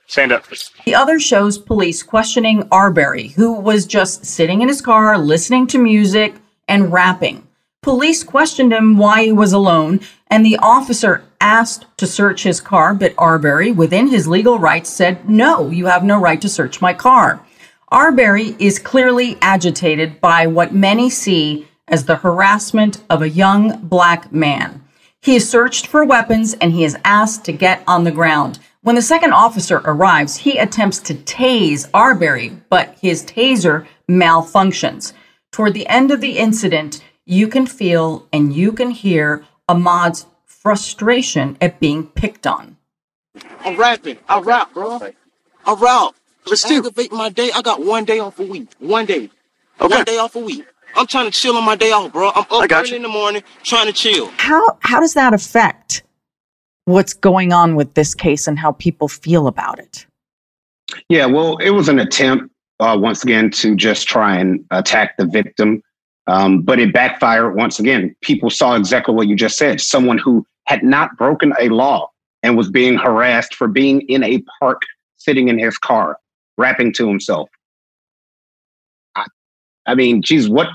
Stand 0.07 0.31
up. 0.31 0.45
The 0.83 0.95
other 0.95 1.19
shows 1.19 1.57
police 1.57 2.03
questioning 2.03 2.67
Arbery, 2.71 3.29
who 3.29 3.53
was 3.53 3.85
just 3.85 4.25
sitting 4.25 4.61
in 4.61 4.67
his 4.67 4.81
car, 4.81 5.17
listening 5.17 5.67
to 5.67 5.77
music 5.77 6.35
and 6.67 6.91
rapping. 6.91 7.47
Police 7.81 8.23
questioned 8.23 8.73
him 8.73 8.97
why 8.97 9.23
he 9.23 9.31
was 9.31 9.53
alone, 9.53 10.01
and 10.27 10.45
the 10.45 10.57
officer 10.57 11.23
asked 11.39 11.85
to 11.97 12.05
search 12.05 12.43
his 12.43 12.59
car, 12.59 12.93
but 12.93 13.13
Arbery, 13.17 13.71
within 13.71 14.07
his 14.07 14.27
legal 14.27 14.59
rights, 14.59 14.89
said, 14.89 15.29
No, 15.29 15.69
you 15.69 15.85
have 15.85 16.03
no 16.03 16.19
right 16.19 16.41
to 16.41 16.49
search 16.49 16.81
my 16.81 16.93
car. 16.93 17.43
Arbery 17.89 18.55
is 18.59 18.79
clearly 18.79 19.37
agitated 19.41 20.21
by 20.21 20.45
what 20.45 20.73
many 20.73 21.09
see 21.09 21.67
as 21.91 22.05
the 22.05 22.15
harassment 22.15 23.03
of 23.09 23.21
a 23.21 23.29
young 23.29 23.77
black 23.81 24.31
man. 24.31 24.83
He 25.21 25.35
is 25.35 25.47
searched 25.47 25.85
for 25.85 26.03
weapons 26.03 26.55
and 26.55 26.71
he 26.71 26.83
is 26.83 26.97
asked 27.05 27.45
to 27.45 27.51
get 27.51 27.83
on 27.85 28.05
the 28.05 28.11
ground. 28.11 28.57
When 28.81 28.95
the 28.95 29.01
second 29.03 29.33
officer 29.33 29.81
arrives, 29.85 30.37
he 30.37 30.57
attempts 30.57 30.97
to 31.01 31.13
tase 31.13 31.87
Arbery, 31.93 32.57
but 32.69 32.97
his 32.99 33.23
taser 33.23 33.85
malfunctions. 34.09 35.13
Toward 35.51 35.75
the 35.75 35.85
end 35.87 36.09
of 36.09 36.21
the 36.21 36.39
incident, 36.39 37.03
you 37.25 37.47
can 37.47 37.67
feel 37.67 38.27
and 38.33 38.51
you 38.55 38.71
can 38.71 38.89
hear 38.89 39.45
Ahmaud's 39.69 40.25
frustration 40.45 41.57
at 41.61 41.79
being 41.79 42.07
picked 42.07 42.47
on. 42.47 42.77
I'm 43.59 43.77
rapping. 43.77 44.17
I 44.27 44.39
rap, 44.39 44.73
bro. 44.73 44.99
I 45.65 45.73
rap. 45.73 46.15
Let's 46.47 46.65
activate 46.65 47.11
my 47.11 47.29
day. 47.29 47.51
I 47.53 47.61
got 47.61 47.83
one 47.83 48.05
day 48.05 48.19
off 48.19 48.39
a 48.39 48.43
week. 48.43 48.69
One 48.79 49.05
day. 49.05 49.29
Okay. 49.79 49.95
One 49.95 50.03
day 50.03 50.17
off 50.17 50.35
a 50.35 50.39
week. 50.39 50.65
I'm 50.95 51.07
trying 51.07 51.25
to 51.25 51.31
chill 51.31 51.55
on 51.57 51.65
my 51.65 51.75
day 51.75 51.91
off, 51.91 52.11
bro. 52.11 52.29
I'm 52.29 52.45
up 52.49 52.71
early 52.71 52.95
in 52.95 53.01
the 53.01 53.09
morning 53.09 53.43
trying 53.63 53.87
to 53.87 53.93
chill. 53.93 54.27
How 54.37 54.77
how 54.81 54.99
does 54.99 55.13
that 55.13 55.33
affect 55.33 56.03
what's 56.85 57.13
going 57.13 57.53
on 57.53 57.75
with 57.75 57.93
this 57.93 58.13
case 58.13 58.47
and 58.47 58.57
how 58.57 58.73
people 58.73 59.07
feel 59.07 59.47
about 59.47 59.79
it? 59.79 60.05
Yeah, 61.09 61.25
well, 61.25 61.57
it 61.57 61.71
was 61.71 61.89
an 61.89 61.99
attempt 61.99 62.51
uh, 62.79 62.97
once 62.99 63.23
again 63.23 63.49
to 63.51 63.75
just 63.75 64.07
try 64.07 64.37
and 64.37 64.65
attack 64.71 65.15
the 65.17 65.25
victim, 65.25 65.81
um, 66.27 66.61
but 66.61 66.79
it 66.79 66.93
backfired 66.93 67.55
once 67.55 67.79
again. 67.79 68.15
People 68.21 68.49
saw 68.49 68.75
exactly 68.75 69.13
what 69.13 69.27
you 69.27 69.35
just 69.35 69.57
said. 69.57 69.79
Someone 69.79 70.17
who 70.17 70.45
had 70.65 70.83
not 70.83 71.15
broken 71.17 71.53
a 71.59 71.69
law 71.69 72.09
and 72.43 72.57
was 72.57 72.69
being 72.69 72.97
harassed 72.97 73.55
for 73.55 73.67
being 73.67 74.01
in 74.01 74.23
a 74.23 74.43
park, 74.59 74.81
sitting 75.17 75.47
in 75.47 75.57
his 75.57 75.77
car, 75.77 76.17
rapping 76.57 76.91
to 76.93 77.07
himself. 77.07 77.49
I, 79.15 79.25
I 79.85 79.95
mean, 79.95 80.21
geez, 80.21 80.49
what 80.49 80.67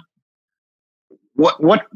what 1.37 1.63
what 1.63 1.87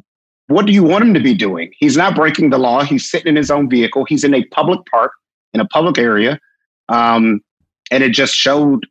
what 0.46 0.66
do 0.66 0.72
you 0.72 0.82
want 0.82 1.04
him 1.04 1.14
to 1.14 1.20
be 1.20 1.34
doing? 1.34 1.72
He's 1.78 1.96
not 1.96 2.14
breaking 2.14 2.50
the 2.50 2.58
law. 2.58 2.82
He's 2.82 3.08
sitting 3.08 3.28
in 3.28 3.36
his 3.36 3.50
own 3.50 3.68
vehicle. 3.68 4.04
He's 4.04 4.24
in 4.24 4.34
a 4.34 4.44
public 4.46 4.80
park 4.86 5.12
in 5.52 5.60
a 5.60 5.66
public 5.66 5.98
area, 5.98 6.38
um, 6.88 7.40
and 7.90 8.02
it 8.04 8.12
just 8.12 8.34
showed 8.34 8.86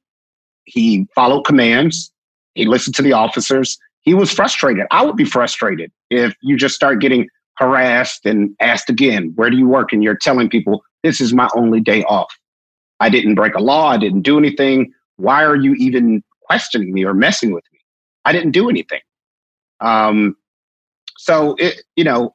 he 0.66 1.08
followed 1.16 1.44
commands. 1.44 2.12
He 2.56 2.66
listened 2.66 2.96
to 2.96 3.02
the 3.02 3.14
officers. 3.14 3.78
He 4.02 4.14
was 4.14 4.32
frustrated. 4.32 4.86
I 4.92 5.06
would 5.06 5.16
be 5.16 5.26
frustrated 5.26 5.92
if 6.10 6.34
you 6.42 6.58
just 6.58 6.76
start 6.76 7.00
getting 7.00 7.28
harassed 7.58 8.26
and 8.26 8.56
asked 8.60 8.90
again, 8.90 9.34
"Where 9.36 9.50
do 9.50 9.58
you 9.58 9.68
work?" 9.68 9.94
and 9.94 10.04
you're 10.04 10.18
telling 10.18 10.50
people 10.50 10.84
this 11.04 11.22
is 11.22 11.34
my 11.34 11.50
only 11.56 11.80
day 11.80 12.04
off. 12.04 12.34
I 13.00 13.10
didn't 13.10 13.36
break 13.36 13.56
a 13.56 13.62
law. 13.62 13.90
I 13.90 13.98
didn't 13.98 14.24
do 14.24 14.38
anything. 14.38 14.92
Why 15.18 15.44
are 15.44 15.56
you 15.56 15.74
even 15.76 16.24
questioning 16.42 16.94
me 16.94 17.06
or 17.06 17.14
messing 17.14 17.54
with 17.54 17.64
me? 17.72 17.80
I 18.26 18.32
didn't 18.32 18.52
do 18.52 18.70
anything. 18.70 19.00
Um, 19.82 20.36
so 21.18 21.56
it, 21.58 21.82
you 21.96 22.04
know, 22.04 22.34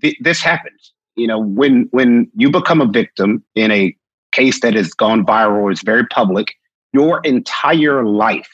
th- 0.00 0.16
this 0.20 0.40
happens. 0.40 0.92
You 1.16 1.26
know, 1.26 1.38
when 1.38 1.88
when 1.90 2.30
you 2.34 2.50
become 2.50 2.80
a 2.80 2.86
victim 2.86 3.44
in 3.54 3.70
a 3.70 3.96
case 4.32 4.60
that 4.60 4.74
has 4.74 4.92
gone 4.92 5.24
viral, 5.24 5.72
is 5.72 5.82
very 5.82 6.06
public, 6.06 6.54
your 6.92 7.20
entire 7.24 8.04
life 8.04 8.50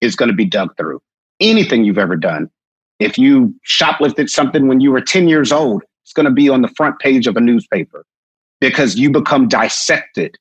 is 0.00 0.16
going 0.16 0.28
to 0.28 0.34
be 0.34 0.44
dug 0.44 0.76
through. 0.76 1.00
Anything 1.40 1.84
you've 1.84 1.98
ever 1.98 2.16
done. 2.16 2.50
If 2.98 3.18
you 3.18 3.54
shoplifted 3.66 4.28
something 4.28 4.68
when 4.68 4.80
you 4.80 4.92
were 4.92 5.00
10 5.00 5.26
years 5.26 5.50
old, 5.50 5.82
it's 6.04 6.12
going 6.12 6.26
to 6.26 6.32
be 6.32 6.48
on 6.48 6.62
the 6.62 6.68
front 6.68 6.98
page 6.98 7.26
of 7.26 7.36
a 7.36 7.40
newspaper 7.40 8.04
because 8.60 8.96
you 8.96 9.10
become 9.10 9.48
dissected, 9.48 10.36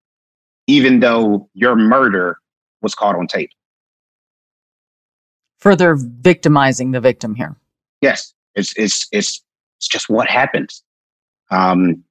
even 0.67 0.99
though 0.99 1.49
your 1.53 1.75
murder 1.75 2.37
was 2.81 2.93
caught 2.93 3.15
on 3.15 3.25
tape. 3.25 3.49
Further 5.61 5.95
victimizing 5.97 6.91
the 6.91 6.99
victim 6.99 7.35
here. 7.35 7.55
Yes, 8.01 8.33
it's 8.55 8.73
it's 8.77 9.07
it's 9.11 9.43
it's 9.77 9.87
just 9.87 10.09
what 10.09 10.27
happens. 10.27 10.83
Um, 11.51 12.03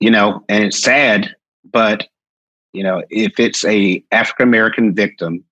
you 0.00 0.10
know, 0.10 0.44
and 0.48 0.64
it's 0.64 0.78
sad, 0.78 1.34
but 1.70 2.06
you 2.72 2.82
know, 2.82 3.02
if 3.10 3.40
it's 3.40 3.64
a 3.64 4.04
African 4.12 4.46
American 4.48 4.94
victim, 4.94 5.44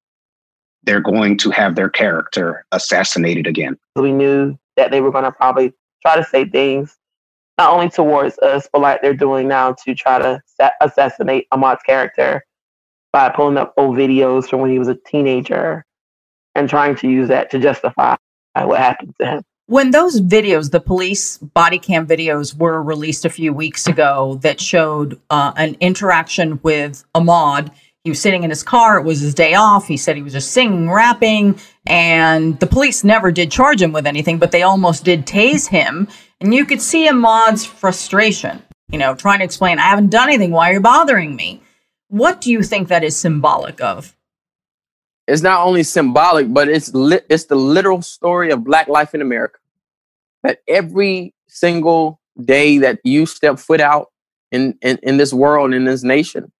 they're 0.84 1.00
going 1.00 1.36
to 1.38 1.50
have 1.50 1.74
their 1.74 1.90
character 1.90 2.64
assassinated 2.72 3.46
again. 3.46 3.76
We 3.96 4.12
knew 4.12 4.56
that 4.76 4.90
they 4.90 5.00
were 5.00 5.10
going 5.10 5.24
to 5.24 5.32
probably 5.32 5.72
try 6.02 6.16
to 6.16 6.24
say 6.24 6.44
things 6.44 6.96
not 7.58 7.72
only 7.72 7.88
towards 7.88 8.38
us, 8.38 8.68
but 8.72 8.80
like 8.80 9.02
they're 9.02 9.14
doing 9.14 9.48
now 9.48 9.72
to 9.84 9.94
try 9.94 10.18
to 10.18 10.40
assassinate 10.80 11.48
Ahmaud's 11.52 11.82
character 11.82 12.44
by 13.12 13.30
pulling 13.30 13.56
up 13.56 13.72
old 13.76 13.96
videos 13.96 14.48
from 14.48 14.60
when 14.60 14.70
he 14.70 14.78
was 14.78 14.88
a 14.88 14.94
teenager 14.94 15.84
and 16.56 16.68
trying 16.68 16.96
to 16.96 17.08
use 17.08 17.28
that 17.28 17.50
to 17.50 17.58
justify 17.58 18.16
what 18.54 18.78
happened 18.78 19.14
to 19.20 19.26
him. 19.26 19.42
When 19.68 19.90
those 19.90 20.20
videos, 20.20 20.70
the 20.70 20.80
police 20.80 21.38
body 21.38 21.78
cam 21.78 22.06
videos, 22.06 22.56
were 22.56 22.82
released 22.82 23.24
a 23.24 23.30
few 23.30 23.52
weeks 23.52 23.86
ago 23.86 24.38
that 24.42 24.60
showed 24.60 25.20
uh, 25.28 25.52
an 25.56 25.76
interaction 25.80 26.60
with 26.62 27.04
Ahmaud, 27.14 27.72
he 28.04 28.10
was 28.10 28.20
sitting 28.20 28.44
in 28.44 28.50
his 28.50 28.62
car. 28.62 28.98
It 28.98 29.02
was 29.02 29.18
his 29.18 29.34
day 29.34 29.54
off. 29.54 29.88
He 29.88 29.96
said 29.96 30.14
he 30.14 30.22
was 30.22 30.34
just 30.34 30.52
singing, 30.52 30.88
rapping, 30.88 31.58
and 31.86 32.58
the 32.60 32.66
police 32.68 33.02
never 33.02 33.32
did 33.32 33.50
charge 33.50 33.82
him 33.82 33.92
with 33.92 34.06
anything, 34.06 34.38
but 34.38 34.52
they 34.52 34.62
almost 34.62 35.04
did 35.04 35.26
tase 35.26 35.66
him. 35.66 36.06
And 36.40 36.54
you 36.54 36.64
could 36.64 36.80
see 36.80 37.08
Ahmaud's 37.08 37.66
frustration, 37.66 38.62
you 38.90 38.98
know, 39.00 39.16
trying 39.16 39.40
to 39.40 39.44
explain, 39.44 39.80
I 39.80 39.88
haven't 39.88 40.10
done 40.10 40.28
anything. 40.28 40.52
Why 40.52 40.70
are 40.70 40.74
you 40.74 40.80
bothering 40.80 41.34
me? 41.34 41.60
What 42.06 42.40
do 42.40 42.52
you 42.52 42.62
think 42.62 42.86
that 42.86 43.02
is 43.02 43.16
symbolic 43.16 43.80
of? 43.80 44.15
It's 45.26 45.42
not 45.42 45.66
only 45.66 45.82
symbolic, 45.82 46.52
but 46.52 46.68
it's 46.68 46.94
li- 46.94 47.20
it's 47.28 47.44
the 47.44 47.56
literal 47.56 48.02
story 48.02 48.50
of 48.50 48.64
Black 48.64 48.88
life 48.88 49.14
in 49.14 49.20
America. 49.20 49.58
That 50.42 50.60
every 50.68 51.34
single 51.48 52.20
day 52.40 52.78
that 52.78 53.00
you 53.02 53.26
step 53.26 53.58
foot 53.58 53.80
out 53.80 54.08
in, 54.52 54.78
in, 54.82 54.98
in 55.02 55.16
this 55.16 55.32
world, 55.32 55.74
in 55.74 55.84
this 55.84 56.02
nation, 56.02 56.52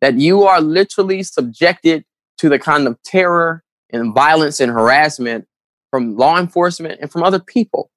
that 0.00 0.14
you 0.14 0.44
are 0.44 0.60
literally 0.60 1.22
subjected 1.22 2.04
to 2.38 2.48
the 2.48 2.58
kind 2.58 2.86
of 2.86 3.00
terror 3.02 3.62
and 3.90 4.14
violence 4.14 4.60
and 4.60 4.72
harassment 4.72 5.46
from 5.90 6.16
law 6.16 6.38
enforcement 6.38 7.00
and 7.00 7.10
from 7.10 7.22
other 7.22 7.38
people. 7.38 7.90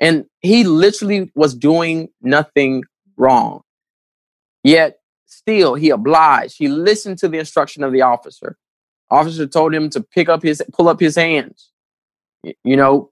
And 0.00 0.26
he 0.40 0.64
literally 0.64 1.32
was 1.34 1.54
doing 1.54 2.08
nothing 2.22 2.84
wrong. 3.16 3.62
Yet 4.62 5.00
still 5.26 5.74
he 5.74 5.90
obliged. 5.90 6.56
He 6.58 6.68
listened 6.68 7.18
to 7.18 7.28
the 7.28 7.38
instruction 7.38 7.82
of 7.82 7.92
the 7.92 8.02
officer. 8.02 8.56
Officer 9.10 9.46
told 9.46 9.74
him 9.74 9.90
to 9.90 10.00
pick 10.00 10.28
up 10.28 10.42
his, 10.42 10.62
pull 10.72 10.88
up 10.88 11.00
his 11.00 11.16
hands. 11.16 11.70
You 12.42 12.76
know, 12.76 13.10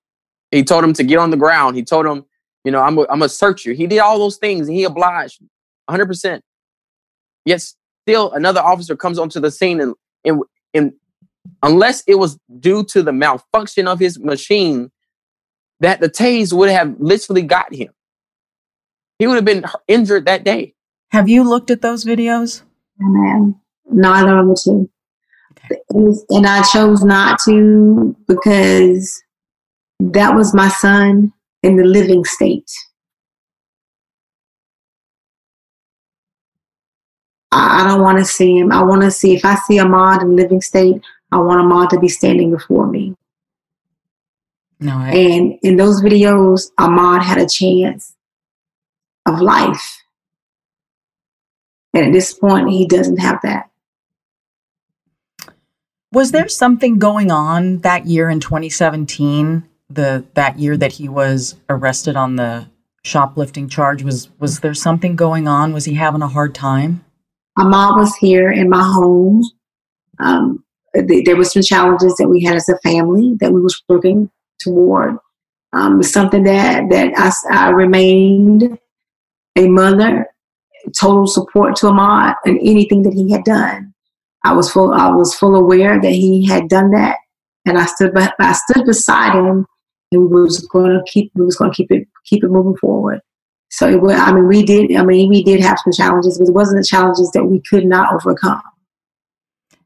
he 0.50 0.62
told 0.62 0.84
him 0.84 0.92
to 0.94 1.04
get 1.04 1.18
on 1.18 1.30
the 1.30 1.36
ground. 1.36 1.76
He 1.76 1.82
told 1.82 2.06
him, 2.06 2.24
you 2.64 2.72
know, 2.72 2.80
I'm, 2.80 2.98
I'm 2.98 3.06
gonna 3.06 3.28
search 3.28 3.64
you. 3.64 3.74
He 3.74 3.86
did 3.86 3.98
all 3.98 4.18
those 4.18 4.36
things 4.36 4.68
and 4.68 4.76
he 4.76 4.84
obliged 4.84 5.40
100%. 5.88 6.40
Yet 7.44 7.62
still 8.02 8.32
another 8.32 8.60
officer 8.60 8.96
comes 8.96 9.18
onto 9.18 9.40
the 9.40 9.50
scene 9.50 9.80
and, 9.80 9.94
and, 10.24 10.42
and 10.74 10.92
unless 11.62 12.02
it 12.06 12.16
was 12.16 12.38
due 12.60 12.84
to 12.84 13.02
the 13.02 13.12
malfunction 13.12 13.88
of 13.88 13.98
his 13.98 14.18
machine, 14.18 14.90
that 15.80 16.00
the 16.00 16.08
tase 16.08 16.52
would 16.52 16.70
have 16.70 16.96
literally 16.98 17.42
got 17.42 17.72
him. 17.72 17.92
He 19.18 19.26
would 19.26 19.36
have 19.36 19.44
been 19.44 19.64
injured 19.88 20.26
that 20.26 20.44
day. 20.44 20.74
Have 21.10 21.28
you 21.28 21.48
looked 21.48 21.70
at 21.70 21.82
those 21.82 22.04
videos? 22.04 22.62
Man, 22.98 23.54
neither 23.90 24.38
of 24.38 24.48
the 24.48 24.60
two 24.62 24.90
and 25.90 26.46
I 26.46 26.62
chose 26.62 27.02
not 27.04 27.38
to 27.46 28.14
because 28.28 29.22
that 30.00 30.34
was 30.34 30.54
my 30.54 30.68
son 30.68 31.32
in 31.62 31.76
the 31.76 31.84
living 31.84 32.24
state. 32.24 32.70
I, 37.52 37.82
I 37.82 37.88
don't 37.88 38.02
want 38.02 38.18
to 38.18 38.24
see 38.24 38.58
him. 38.58 38.72
I 38.72 38.82
want 38.82 39.02
to 39.02 39.10
see 39.10 39.34
if 39.34 39.44
I 39.44 39.54
see 39.54 39.78
Ahmaud 39.78 40.22
in 40.22 40.36
living 40.36 40.60
state, 40.60 41.02
I 41.32 41.38
want 41.38 41.60
Ahmaud 41.60 41.88
to 41.90 42.00
be 42.00 42.08
standing 42.08 42.50
before 42.50 42.86
me. 42.86 43.14
No, 44.80 44.96
I- 44.98 45.10
and 45.10 45.58
in 45.62 45.76
those 45.76 46.02
videos, 46.02 46.70
Ahmaud 46.78 47.22
had 47.22 47.38
a 47.38 47.48
chance 47.48 48.14
of 49.26 49.40
life. 49.40 50.02
And 51.94 52.06
at 52.06 52.12
this 52.12 52.34
point, 52.34 52.68
he 52.70 52.86
doesn't 52.86 53.16
have 53.18 53.40
that. 53.42 53.70
Was 56.16 56.32
there 56.32 56.48
something 56.48 56.96
going 56.96 57.30
on 57.30 57.80
that 57.80 58.06
year 58.06 58.30
in 58.30 58.40
2017? 58.40 59.68
The 59.90 60.24
that 60.32 60.58
year 60.58 60.74
that 60.74 60.92
he 60.92 61.10
was 61.10 61.56
arrested 61.68 62.16
on 62.16 62.36
the 62.36 62.70
shoplifting 63.04 63.68
charge 63.68 64.02
was 64.02 64.30
was 64.38 64.60
there 64.60 64.72
something 64.72 65.14
going 65.14 65.46
on? 65.46 65.74
Was 65.74 65.84
he 65.84 65.92
having 65.92 66.22
a 66.22 66.28
hard 66.28 66.54
time? 66.54 67.04
My 67.58 67.64
mom 67.64 67.98
was 67.98 68.16
here 68.16 68.50
in 68.50 68.70
my 68.70 68.82
home. 68.82 69.42
Um, 70.18 70.64
th- 70.94 71.26
there 71.26 71.36
were 71.36 71.44
some 71.44 71.60
challenges 71.60 72.14
that 72.16 72.28
we 72.28 72.42
had 72.42 72.56
as 72.56 72.70
a 72.70 72.78
family 72.78 73.36
that 73.40 73.52
we 73.52 73.60
was 73.60 73.78
working 73.86 74.30
toward, 74.58 75.18
Um, 75.74 76.02
something 76.02 76.44
that 76.44 76.88
that 76.88 77.12
I, 77.18 77.66
I 77.66 77.68
remained 77.72 78.78
a 79.54 79.68
mother, 79.68 80.28
total 80.98 81.26
support 81.26 81.76
to 81.76 81.88
Ahmaud 81.88 82.36
and 82.46 82.58
anything 82.62 83.02
that 83.02 83.12
he 83.12 83.30
had 83.32 83.44
done. 83.44 83.92
I 84.46 84.52
was 84.52 84.70
full. 84.70 84.92
I 84.92 85.10
was 85.10 85.34
full 85.34 85.56
aware 85.56 86.00
that 86.00 86.12
he 86.12 86.46
had 86.46 86.68
done 86.68 86.92
that, 86.92 87.18
and 87.64 87.76
I 87.76 87.86
stood. 87.86 88.14
But 88.14 88.34
I 88.38 88.52
stood 88.52 88.86
beside 88.86 89.34
him, 89.34 89.66
and 90.12 90.30
we 90.30 90.42
was 90.42 90.60
going 90.68 90.92
to 90.92 91.02
keep. 91.10 91.32
We 91.34 91.44
was 91.44 91.56
going 91.56 91.72
to 91.72 91.76
keep 91.76 91.90
it 91.90 92.06
keep 92.24 92.44
it 92.44 92.50
moving 92.50 92.76
forward. 92.76 93.20
So 93.70 93.88
it 93.88 94.00
was, 94.00 94.14
I 94.14 94.32
mean, 94.32 94.46
we 94.46 94.62
did. 94.62 94.94
I 94.94 95.04
mean, 95.04 95.28
we 95.28 95.42
did 95.42 95.60
have 95.60 95.78
some 95.82 95.92
challenges, 95.92 96.38
but 96.38 96.48
it 96.48 96.54
wasn't 96.54 96.80
the 96.80 96.86
challenges 96.86 97.30
that 97.32 97.44
we 97.44 97.60
could 97.60 97.84
not 97.84 98.14
overcome. 98.14 98.62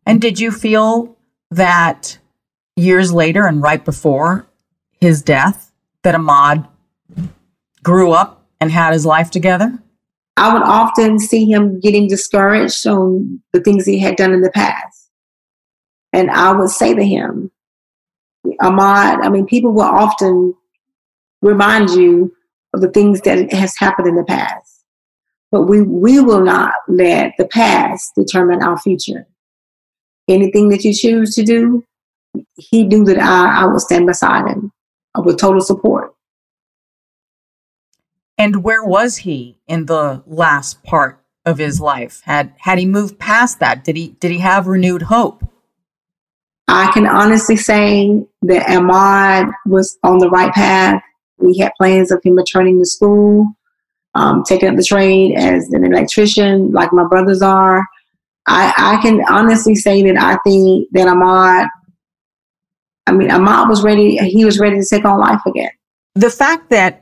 And 0.05 0.20
did 0.20 0.38
you 0.38 0.51
feel 0.51 1.16
that 1.51 2.18
years 2.77 3.12
later 3.12 3.46
and 3.46 3.62
right 3.62 3.83
before 3.83 4.46
his 5.01 5.23
death, 5.23 5.73
that 6.03 6.14
Ahmaud 6.14 6.68
grew 7.83 8.12
up 8.12 8.44
and 8.61 8.70
had 8.70 8.92
his 8.92 9.07
life 9.07 9.31
together? 9.31 9.79
I 10.37 10.53
would 10.53 10.62
often 10.62 11.19
see 11.19 11.45
him 11.51 11.81
getting 11.81 12.09
discouraged 12.09 12.87
on 12.87 13.43
the 13.53 13.61
things 13.61 13.85
he 13.85 13.99
had 13.99 14.16
done 14.16 14.33
in 14.33 14.40
the 14.40 14.51
past. 14.51 15.11
And 16.12 16.31
I 16.31 16.53
would 16.53 16.71
say 16.71 16.95
to 16.95 17.05
him, 17.05 17.51
Ahmaud, 18.61 19.25
I 19.25 19.29
mean, 19.29 19.47
people 19.47 19.73
will 19.73 19.83
often 19.83 20.55
remind 21.43 21.90
you 21.90 22.35
of 22.75 22.81
the 22.81 22.90
things 22.90 23.21
that 23.23 23.53
has 23.53 23.75
happened 23.79 24.09
in 24.09 24.16
the 24.16 24.25
past. 24.25 24.85
But 25.51 25.62
we, 25.62 25.83
we 25.83 26.21
will 26.21 26.43
not 26.43 26.75
let 26.88 27.35
the 27.37 27.47
past 27.47 28.14
determine 28.14 28.62
our 28.62 28.79
future. 28.79 29.27
Anything 30.29 30.69
that 30.69 30.85
you 30.85 30.95
choose 30.95 31.35
to 31.35 31.43
do, 31.43 31.85
he 32.57 32.85
knew 32.85 33.05
that 33.05 33.19
I, 33.19 33.66
I 33.66 33.77
stand 33.79 34.07
beside 34.07 34.49
him 34.49 34.73
with 35.25 35.38
total 35.38 35.61
support. 35.61 36.10
And 38.40 38.64
where 38.64 38.83
was 38.83 39.18
he 39.18 39.59
in 39.68 39.85
the 39.85 40.22
last 40.26 40.83
part 40.83 41.22
of 41.44 41.59
his 41.59 41.79
life? 41.79 42.22
Had 42.24 42.55
had 42.57 42.79
he 42.79 42.87
moved 42.87 43.18
past 43.18 43.61
that? 43.61 43.85
Did 43.85 43.96
he 43.96 44.16
did 44.18 44.31
he 44.31 44.38
have 44.38 44.66
renewed 44.66 45.03
hope? 45.03 45.46
I 46.66 46.90
can 46.90 47.07
honestly 47.07 47.57
say 47.57 48.24
that 48.40 48.66
Ahmaud 48.66 49.53
was 49.66 49.98
on 50.03 50.20
the 50.20 50.31
right 50.31 50.50
path. 50.55 51.03
We 51.37 51.59
had 51.59 51.72
plans 51.76 52.11
of 52.11 52.22
him 52.22 52.35
returning 52.35 52.79
to 52.79 52.87
school, 52.87 53.46
um, 54.14 54.42
taking 54.44 54.70
up 54.70 54.76
the 54.76 54.85
trade 54.85 55.37
as 55.37 55.68
an 55.72 55.85
electrician, 55.85 56.72
like 56.72 56.94
my 56.94 57.05
brothers 57.05 57.42
are. 57.42 57.87
I, 58.46 58.72
I 58.74 59.03
can 59.03 59.22
honestly 59.29 59.74
say 59.74 60.03
that 60.05 60.16
I 60.16 60.38
think 60.48 60.88
that 60.92 61.09
Ahmaud, 61.09 61.68
I 63.07 63.12
mean, 63.12 63.29
Ahmaud 63.29 63.68
was 63.68 63.83
ready, 63.83 64.16
he 64.16 64.46
was 64.46 64.59
ready 64.59 64.81
to 64.81 64.87
take 64.88 65.05
on 65.05 65.20
life 65.20 65.42
again. 65.46 65.72
The 66.14 66.31
fact 66.31 66.70
that 66.70 67.00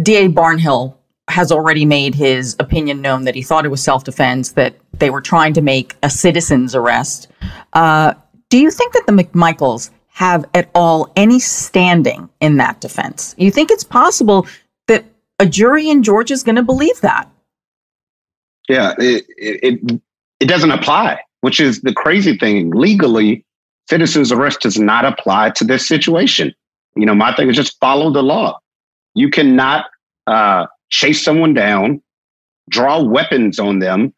DA 0.00 0.28
Barnhill 0.28 0.94
has 1.28 1.52
already 1.52 1.84
made 1.84 2.14
his 2.14 2.56
opinion 2.58 3.02
known 3.02 3.24
that 3.24 3.34
he 3.34 3.42
thought 3.42 3.64
it 3.64 3.70
was 3.70 3.82
self 3.82 4.04
defense, 4.04 4.52
that 4.52 4.76
they 4.98 5.10
were 5.10 5.20
trying 5.20 5.52
to 5.54 5.60
make 5.60 5.96
a 6.02 6.10
citizen's 6.10 6.74
arrest. 6.74 7.28
Uh, 7.72 8.14
do 8.48 8.58
you 8.58 8.70
think 8.70 8.94
that 8.94 9.04
the 9.06 9.12
McMichaels 9.12 9.90
have 10.08 10.46
at 10.54 10.70
all 10.74 11.12
any 11.16 11.38
standing 11.38 12.28
in 12.40 12.56
that 12.56 12.80
defense? 12.80 13.34
You 13.38 13.50
think 13.50 13.70
it's 13.70 13.84
possible 13.84 14.46
that 14.86 15.04
a 15.38 15.46
jury 15.46 15.88
in 15.88 16.02
Georgia 16.02 16.34
is 16.34 16.42
going 16.42 16.56
to 16.56 16.62
believe 16.62 17.00
that? 17.02 17.30
Yeah, 18.68 18.94
it, 18.98 19.24
it 19.36 20.00
it 20.40 20.46
doesn't 20.46 20.70
apply, 20.70 21.20
which 21.40 21.60
is 21.60 21.80
the 21.82 21.92
crazy 21.92 22.36
thing. 22.36 22.70
Legally, 22.70 23.44
citizen's 23.88 24.32
arrest 24.32 24.60
does 24.60 24.78
not 24.78 25.04
apply 25.04 25.50
to 25.50 25.64
this 25.64 25.86
situation. 25.86 26.54
You 26.96 27.06
know, 27.06 27.14
my 27.14 27.34
thing 27.34 27.48
is 27.48 27.56
just 27.56 27.78
follow 27.80 28.12
the 28.12 28.22
law. 28.22 28.58
You 29.14 29.30
cannot 29.30 29.86
uh, 30.26 30.66
chase 30.90 31.22
someone 31.22 31.54
down, 31.54 32.02
draw 32.68 33.02
weapons 33.02 33.58
on 33.58 33.78
them, 33.78 34.14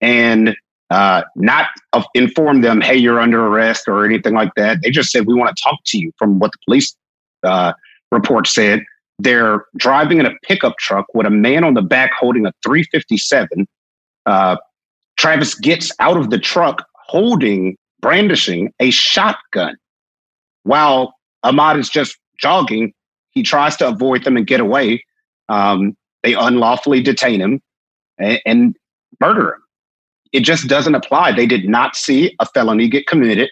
and 0.00 0.56
uh, 0.90 1.22
not 1.36 1.66
uh, 1.92 2.02
inform 2.14 2.62
them, 2.62 2.80
hey, 2.80 2.96
you're 2.96 3.20
under 3.20 3.46
arrest 3.46 3.88
or 3.88 4.04
anything 4.04 4.34
like 4.34 4.52
that. 4.56 4.78
They 4.82 4.90
just 4.90 5.10
said, 5.10 5.26
we 5.26 5.34
want 5.34 5.54
to 5.54 5.62
talk 5.62 5.78
to 5.86 5.98
you 5.98 6.12
from 6.16 6.38
what 6.38 6.52
the 6.52 6.58
police 6.64 6.96
uh, 7.42 7.72
report 8.10 8.46
said. 8.46 8.82
They're 9.18 9.64
driving 9.76 10.18
in 10.18 10.26
a 10.26 10.32
pickup 10.44 10.78
truck 10.78 11.06
with 11.12 11.26
a 11.26 11.30
man 11.30 11.64
on 11.64 11.74
the 11.74 11.82
back 11.82 12.12
holding 12.18 12.46
a 12.46 12.52
357. 12.64 13.66
Uh, 14.24 14.56
Travis 15.18 15.54
gets 15.56 15.92
out 15.98 16.16
of 16.16 16.30
the 16.30 16.38
truck 16.38 16.86
holding, 17.06 17.76
brandishing 18.00 18.72
a 18.80 18.90
shotgun 18.90 19.76
while 20.62 21.14
Ahmaud 21.44 21.78
is 21.78 21.88
just 21.88 22.16
jogging. 22.38 22.92
He 23.30 23.42
tries 23.42 23.76
to 23.76 23.88
avoid 23.88 24.24
them 24.24 24.36
and 24.36 24.46
get 24.46 24.60
away. 24.60 25.04
Um, 25.48 25.96
they 26.22 26.34
unlawfully 26.34 27.02
detain 27.02 27.40
him 27.40 27.60
and, 28.18 28.40
and 28.44 28.76
murder 29.20 29.54
him. 29.54 29.62
It 30.32 30.40
just 30.40 30.68
doesn't 30.68 30.94
apply. 30.94 31.32
They 31.32 31.46
did 31.46 31.68
not 31.68 31.96
see 31.96 32.34
a 32.40 32.46
felony 32.46 32.88
get 32.88 33.06
committed. 33.06 33.50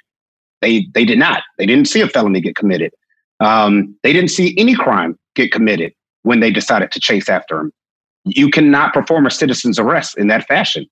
They 0.61 0.87
they 0.95 1.05
did 1.05 1.19
not. 1.19 1.43
They 1.59 1.67
didn't 1.67 1.89
see 1.89 2.01
a 2.01 2.09
felony 2.09 2.41
get 2.41 2.57
committed. 2.57 2.93
Um, 3.41 3.97
they 4.03 4.12
didn't 4.12 4.31
see 4.31 4.55
any 4.59 4.75
crime 4.75 5.19
get 5.35 5.53
committed 5.53 5.93
when 6.23 6.41
they 6.41 6.51
decided 6.51 6.91
to 6.93 7.01
chase 7.01 7.29
after 7.29 7.61
him. 7.61 7.73
You 8.25 8.51
cannot 8.51 8.93
perform 8.93 9.27
a 9.27 9.31
citizen's 9.31 9.79
arrest 9.79 10.19
in 10.19 10.27
that 10.29 10.47
fashion. 10.49 10.87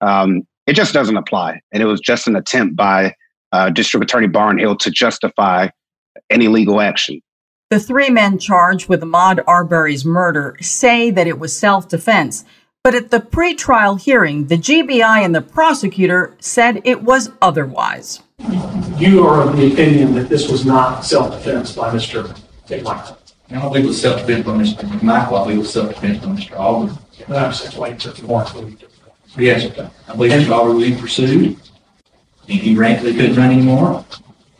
Um, 0.00 0.46
it 0.66 0.74
just 0.74 0.92
doesn't 0.92 1.16
apply. 1.16 1.60
And 1.72 1.82
it 1.82 1.86
was 1.86 2.00
just 2.00 2.26
an 2.26 2.36
attempt 2.36 2.76
by 2.76 3.14
uh, 3.52 3.70
District 3.70 4.04
Attorney 4.04 4.28
Barnhill 4.28 4.78
to 4.80 4.90
justify 4.90 5.68
any 6.30 6.48
legal 6.48 6.80
action. 6.80 7.20
The 7.74 7.80
three 7.80 8.08
men 8.08 8.38
charged 8.38 8.88
with 8.88 9.00
Ahmaud 9.00 9.42
Arbery's 9.48 10.04
murder 10.04 10.56
say 10.60 11.10
that 11.10 11.26
it 11.26 11.40
was 11.40 11.58
self 11.58 11.88
defense. 11.88 12.44
But 12.84 12.94
at 12.94 13.10
the 13.10 13.18
pretrial 13.18 14.00
hearing, 14.00 14.46
the 14.46 14.56
GBI 14.56 15.24
and 15.24 15.34
the 15.34 15.40
prosecutor 15.40 16.36
said 16.38 16.82
it 16.84 17.02
was 17.02 17.32
otherwise. 17.42 18.22
You 18.96 19.26
are 19.26 19.42
of 19.42 19.56
the 19.56 19.72
opinion 19.72 20.14
that 20.14 20.28
this 20.28 20.48
was 20.48 20.64
not 20.64 21.04
self 21.04 21.32
defense 21.32 21.72
by 21.72 21.92
Mr. 21.92 22.22
McMichael. 22.68 23.16
I 23.50 23.54
don't 23.54 23.62
believe 23.62 23.86
it 23.86 23.88
was 23.88 24.00
self 24.00 24.20
defense 24.20 24.46
by 24.46 24.52
Mr. 24.52 24.88
McMichael. 24.88 25.40
I 25.40 25.42
believe 25.42 25.56
it 25.56 25.62
was 25.62 25.72
self 25.72 25.88
defense 25.94 26.24
by 26.24 26.30
Mr. 26.30 26.56
Aubrey. 26.56 26.96
That's 27.26 27.64
explained 27.64 28.00
to. 28.02 28.76
Yes, 29.36 29.76
I 30.06 30.14
believe 30.14 30.30
Mr. 30.30 30.50
Aubrey 30.50 30.74
was 30.74 30.84
being 30.84 31.00
pursued. 31.00 31.56
And 32.48 32.60
he 32.60 32.76
ran 32.76 33.00
till 33.00 33.10
he 33.10 33.16
couldn't 33.18 33.34
run 33.34 33.50
anymore. 33.50 34.04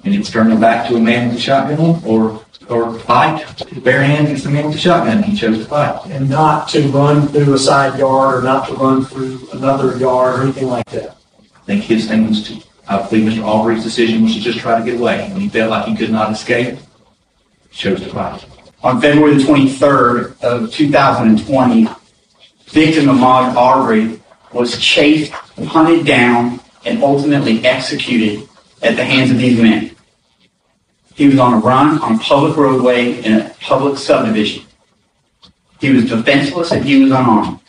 And 0.05 0.13
he 0.13 0.19
was 0.19 0.31
turning 0.31 0.61
back 0.61 0.89
to 0.89 0.97
a 0.97 1.01
man 1.01 1.29
with 1.29 1.39
a 1.39 1.41
shotgun 1.41 2.03
or 2.05 2.45
or 2.69 2.99
fight 3.01 3.45
bare 3.83 4.03
hands 4.03 4.29
against 4.29 4.47
a 4.47 4.51
man 4.51 4.67
with 4.67 4.77
a 4.77 4.79
shotgun. 4.79 5.23
He 5.23 5.37
chose 5.37 5.59
to 5.59 5.65
fight. 5.65 6.07
And 6.07 6.29
not 6.29 6.69
to 6.69 6.83
run 6.89 7.29
through 7.29 7.55
a 7.55 7.59
side 7.59 7.99
yard 7.99 8.39
or 8.39 8.43
not 8.43 8.69
to 8.69 8.75
run 8.75 9.05
through 9.05 9.49
another 9.53 9.97
yard 9.99 10.39
or 10.39 10.43
anything 10.43 10.69
like 10.69 10.87
that. 10.87 11.17
I 11.41 11.67
think 11.67 11.85
his 11.85 12.09
thing 12.09 12.29
was 12.29 12.47
to, 12.49 12.63
I 12.89 13.07
believe 13.09 13.33
Mr. 13.33 13.45
Aubrey's 13.45 13.83
decision 13.83 14.23
was 14.23 14.35
to 14.35 14.41
just 14.41 14.59
try 14.59 14.79
to 14.79 14.85
get 14.85 15.01
away. 15.01 15.29
When 15.33 15.41
he 15.41 15.49
felt 15.49 15.71
like 15.71 15.87
he 15.87 15.97
could 15.97 16.11
not 16.11 16.33
escape, 16.33 16.79
he 17.71 17.77
chose 17.77 18.01
to 18.01 18.09
fight. 18.11 18.45
On 18.83 19.01
February 19.01 19.35
the 19.35 19.45
23rd 19.45 20.43
of 20.43 20.73
2020, 20.73 21.89
victim 22.67 23.05
Ahmaud 23.07 23.55
Aubrey 23.55 24.21
was 24.53 24.79
chased, 24.79 25.33
hunted 25.33 26.07
down, 26.07 26.61
and 26.85 27.03
ultimately 27.03 27.65
executed 27.65 28.47
at 28.85 28.97
the 28.97 29.05
hands 29.05 29.31
of 29.31 29.39
these 29.39 29.61
men. 29.61 29.91
He 31.15 31.27
was 31.27 31.39
on 31.39 31.55
a 31.55 31.59
run 31.59 31.99
on 32.01 32.17
a 32.17 32.19
public 32.19 32.57
roadway 32.57 33.23
in 33.23 33.41
a 33.41 33.51
public 33.61 33.99
subdivision. 33.99 34.65
He 35.81 35.91
was 35.91 36.09
defenseless 36.09 36.71
and 36.71 36.85
he 36.85 37.03
was 37.03 37.11
unarmed. 37.11 37.61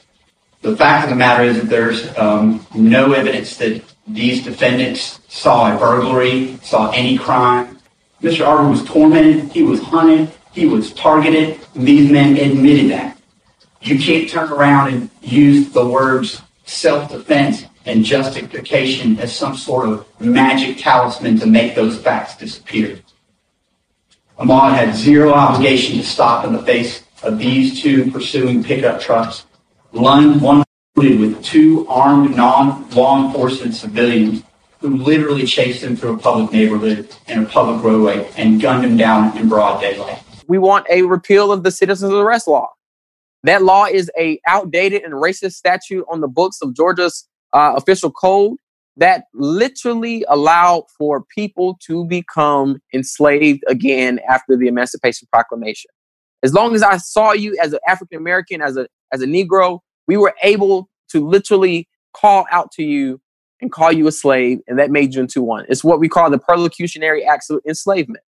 The 0.61 0.75
fact 0.75 1.05
of 1.05 1.09
the 1.11 1.15
matter 1.15 1.43
is 1.43 1.57
that 1.57 1.69
there's 1.69 2.15
um, 2.17 2.65
no 2.73 3.13
evidence 3.13 3.55
that 3.57 3.83
these 4.07 4.43
defendants 4.43 5.19
saw 5.27 5.73
a 5.73 5.79
burglary, 5.79 6.57
saw 6.63 6.91
any 6.91 7.17
crime. 7.17 7.79
Mr. 8.21 8.45
Arbery 8.45 8.71
was 8.71 8.83
tormented, 8.83 9.51
he 9.51 9.63
was 9.63 9.81
hunted, 9.81 10.31
he 10.51 10.65
was 10.65 10.93
targeted. 10.93 11.59
These 11.75 12.11
men 12.11 12.37
admitted 12.37 12.91
that. 12.91 13.17
You 13.81 13.99
can't 13.99 14.27
turn 14.27 14.51
around 14.51 14.93
and 14.93 15.09
use 15.21 15.69
the 15.69 15.85
words 15.85 16.41
self-defense 16.65 17.65
and 17.85 18.03
justification 18.03 19.19
as 19.19 19.35
some 19.35 19.55
sort 19.55 19.87
of 19.87 20.05
magic 20.19 20.77
talisman 20.77 21.39
to 21.39 21.45
make 21.45 21.75
those 21.75 21.99
facts 21.99 22.35
disappear. 22.37 22.99
Ahmaud 24.39 24.75
had 24.75 24.95
zero 24.95 25.31
obligation 25.33 25.97
to 25.97 26.03
stop 26.03 26.45
in 26.45 26.53
the 26.53 26.63
face 26.63 27.03
of 27.23 27.37
these 27.37 27.81
two 27.81 28.11
pursuing 28.11 28.63
pickup 28.63 28.99
trucks, 28.99 29.45
one 29.91 30.39
loaded 30.39 31.19
with 31.19 31.43
two 31.43 31.87
armed 31.87 32.35
non-law 32.35 33.27
enforcement 33.27 33.73
civilians 33.75 34.43
who 34.79 34.97
literally 34.97 35.45
chased 35.45 35.83
him 35.83 35.95
through 35.95 36.15
a 36.15 36.17
public 36.17 36.51
neighborhood 36.51 37.07
and 37.27 37.45
a 37.45 37.49
public 37.49 37.83
roadway 37.83 38.29
and 38.37 38.61
gunned 38.61 38.83
him 38.83 38.97
down 38.97 39.35
in 39.37 39.47
broad 39.47 39.79
daylight. 39.79 40.21
We 40.47 40.57
want 40.57 40.85
a 40.89 41.01
repeal 41.03 41.51
of 41.51 41.63
the 41.63 41.71
citizens 41.71 42.13
arrest 42.13 42.47
law. 42.47 42.69
That 43.43 43.63
law 43.63 43.85
is 43.85 44.11
a 44.17 44.39
outdated 44.47 45.03
and 45.03 45.13
racist 45.13 45.53
statute 45.53 46.05
on 46.09 46.19
the 46.19 46.27
books 46.27 46.61
of 46.61 46.75
Georgia's 46.75 47.27
uh, 47.55 47.73
official 47.75 48.11
code 48.11 48.57
that 48.97 49.25
literally 49.33 50.25
allowed 50.29 50.83
for 50.97 51.23
people 51.33 51.77
to 51.85 52.05
become 52.05 52.77
enslaved 52.93 53.63
again 53.67 54.19
after 54.29 54.55
the 54.55 54.67
Emancipation 54.67 55.27
Proclamation. 55.31 55.89
As 56.43 56.53
long 56.53 56.75
as 56.75 56.83
I 56.83 56.97
saw 56.97 57.31
you 57.31 57.57
as 57.61 57.73
an 57.73 57.79
African 57.87 58.17
American, 58.17 58.61
as 58.61 58.77
a 58.77 58.87
as 59.11 59.21
a 59.21 59.25
Negro, 59.25 59.79
we 60.07 60.17
were 60.17 60.33
able 60.43 60.89
to 61.09 61.27
literally 61.27 61.87
call 62.13 62.45
out 62.51 62.71
to 62.73 62.83
you 62.83 63.19
and 63.61 63.71
call 63.71 63.91
you 63.91 64.05
a 64.07 64.11
slave, 64.11 64.59
and 64.67 64.77
that 64.77 64.91
made 64.91 65.15
you 65.15 65.21
into 65.21 65.41
one. 65.41 65.65
It's 65.69 65.83
what 65.83 65.99
we 65.99 66.09
call 66.09 66.29
the 66.29 66.37
perlocutionary 66.37 67.25
acts 67.25 67.49
of 67.49 67.61
enslavement. 67.67 68.23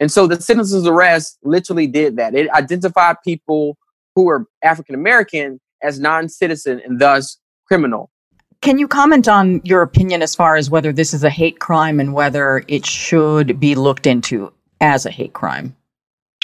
And 0.00 0.10
so 0.10 0.26
the 0.26 0.40
citizen's 0.40 0.86
arrest 0.86 1.38
literally 1.42 1.86
did 1.86 2.16
that. 2.16 2.34
It 2.34 2.50
identified 2.50 3.16
people 3.24 3.76
who 4.14 4.24
were 4.24 4.46
African 4.62 4.94
American 4.94 5.60
as 5.82 6.00
non 6.00 6.28
citizen 6.28 6.80
and 6.84 6.98
thus 6.98 7.38
criminal. 7.66 8.10
Can 8.60 8.78
you 8.78 8.88
comment 8.88 9.28
on 9.28 9.60
your 9.64 9.82
opinion 9.82 10.20
as 10.20 10.34
far 10.34 10.56
as 10.56 10.68
whether 10.68 10.92
this 10.92 11.14
is 11.14 11.22
a 11.22 11.30
hate 11.30 11.60
crime 11.60 12.00
and 12.00 12.12
whether 12.12 12.64
it 12.66 12.84
should 12.84 13.60
be 13.60 13.74
looked 13.74 14.06
into 14.06 14.52
as 14.80 15.06
a 15.06 15.10
hate 15.10 15.32
crime? 15.32 15.76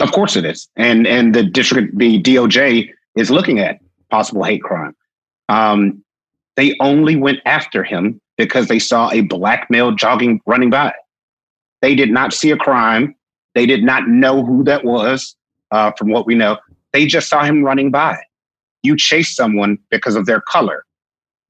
Of 0.01 0.13
course 0.13 0.37
it 0.37 0.45
is. 0.45 0.69
And 0.77 1.07
and 1.07 1.35
the 1.35 1.43
district 1.43 1.97
the 1.99 2.23
DOJ 2.23 2.91
is 3.17 3.31
looking 3.31 3.59
at 3.59 3.81
possible 4.11 4.45
hate 4.45 4.63
crime. 4.63 4.95
Um, 5.49 6.05
they 6.57 6.77
only 6.81 7.17
went 7.17 7.41
after 7.47 7.83
him 7.83 8.21
because 8.37 8.69
they 8.69 8.79
saw 8.79 9.11
a 9.11 9.23
black 9.23 9.69
male 9.71 9.93
jogging 9.93 10.41
running 10.47 10.71
by. 10.71 10.93
They 11.83 11.95
did 11.95 12.11
not 12.11 12.33
see 12.33 12.51
a 12.51 12.57
crime. 12.57 13.15
They 13.55 13.67
did 13.67 13.85
not 13.85 14.09
know 14.09 14.45
who 14.45 14.65
that 14.65 14.85
was, 14.85 15.37
uh, 15.71 15.93
from 15.93 16.11
what 16.11 16.27
we 16.27 16.35
know. 16.35 16.59
They 16.93 17.07
just 17.07 17.29
saw 17.29 17.45
him 17.45 17.63
running 17.63 17.91
by. 17.91 18.19
You 18.83 18.97
chase 18.97 19.35
someone 19.35 19.79
because 19.91 20.17
of 20.17 20.27
their 20.27 20.41
color. 20.41 20.85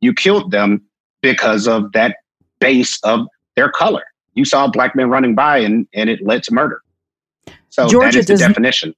You 0.05 0.13
killed 0.13 0.51
them 0.51 0.83
because 1.23 1.67
of 1.67 1.93
that 1.93 2.17
base 2.61 3.01
of 3.05 3.27
their 3.57 3.71
color. 3.71 4.05
You 4.35 4.45
saw 4.45 4.69
black 4.69 4.95
men 4.95 5.09
running 5.09 5.35
by 5.35 5.59
and, 5.59 5.87
and 5.95 6.11
it 6.11 6.21
led 6.23 6.43
to 6.43 6.53
murder. 6.53 6.83
So 7.71 7.89
Georgia 7.89 8.19
that 8.19 8.19
is 8.19 8.27
the 8.27 8.37
definition. 8.37 8.95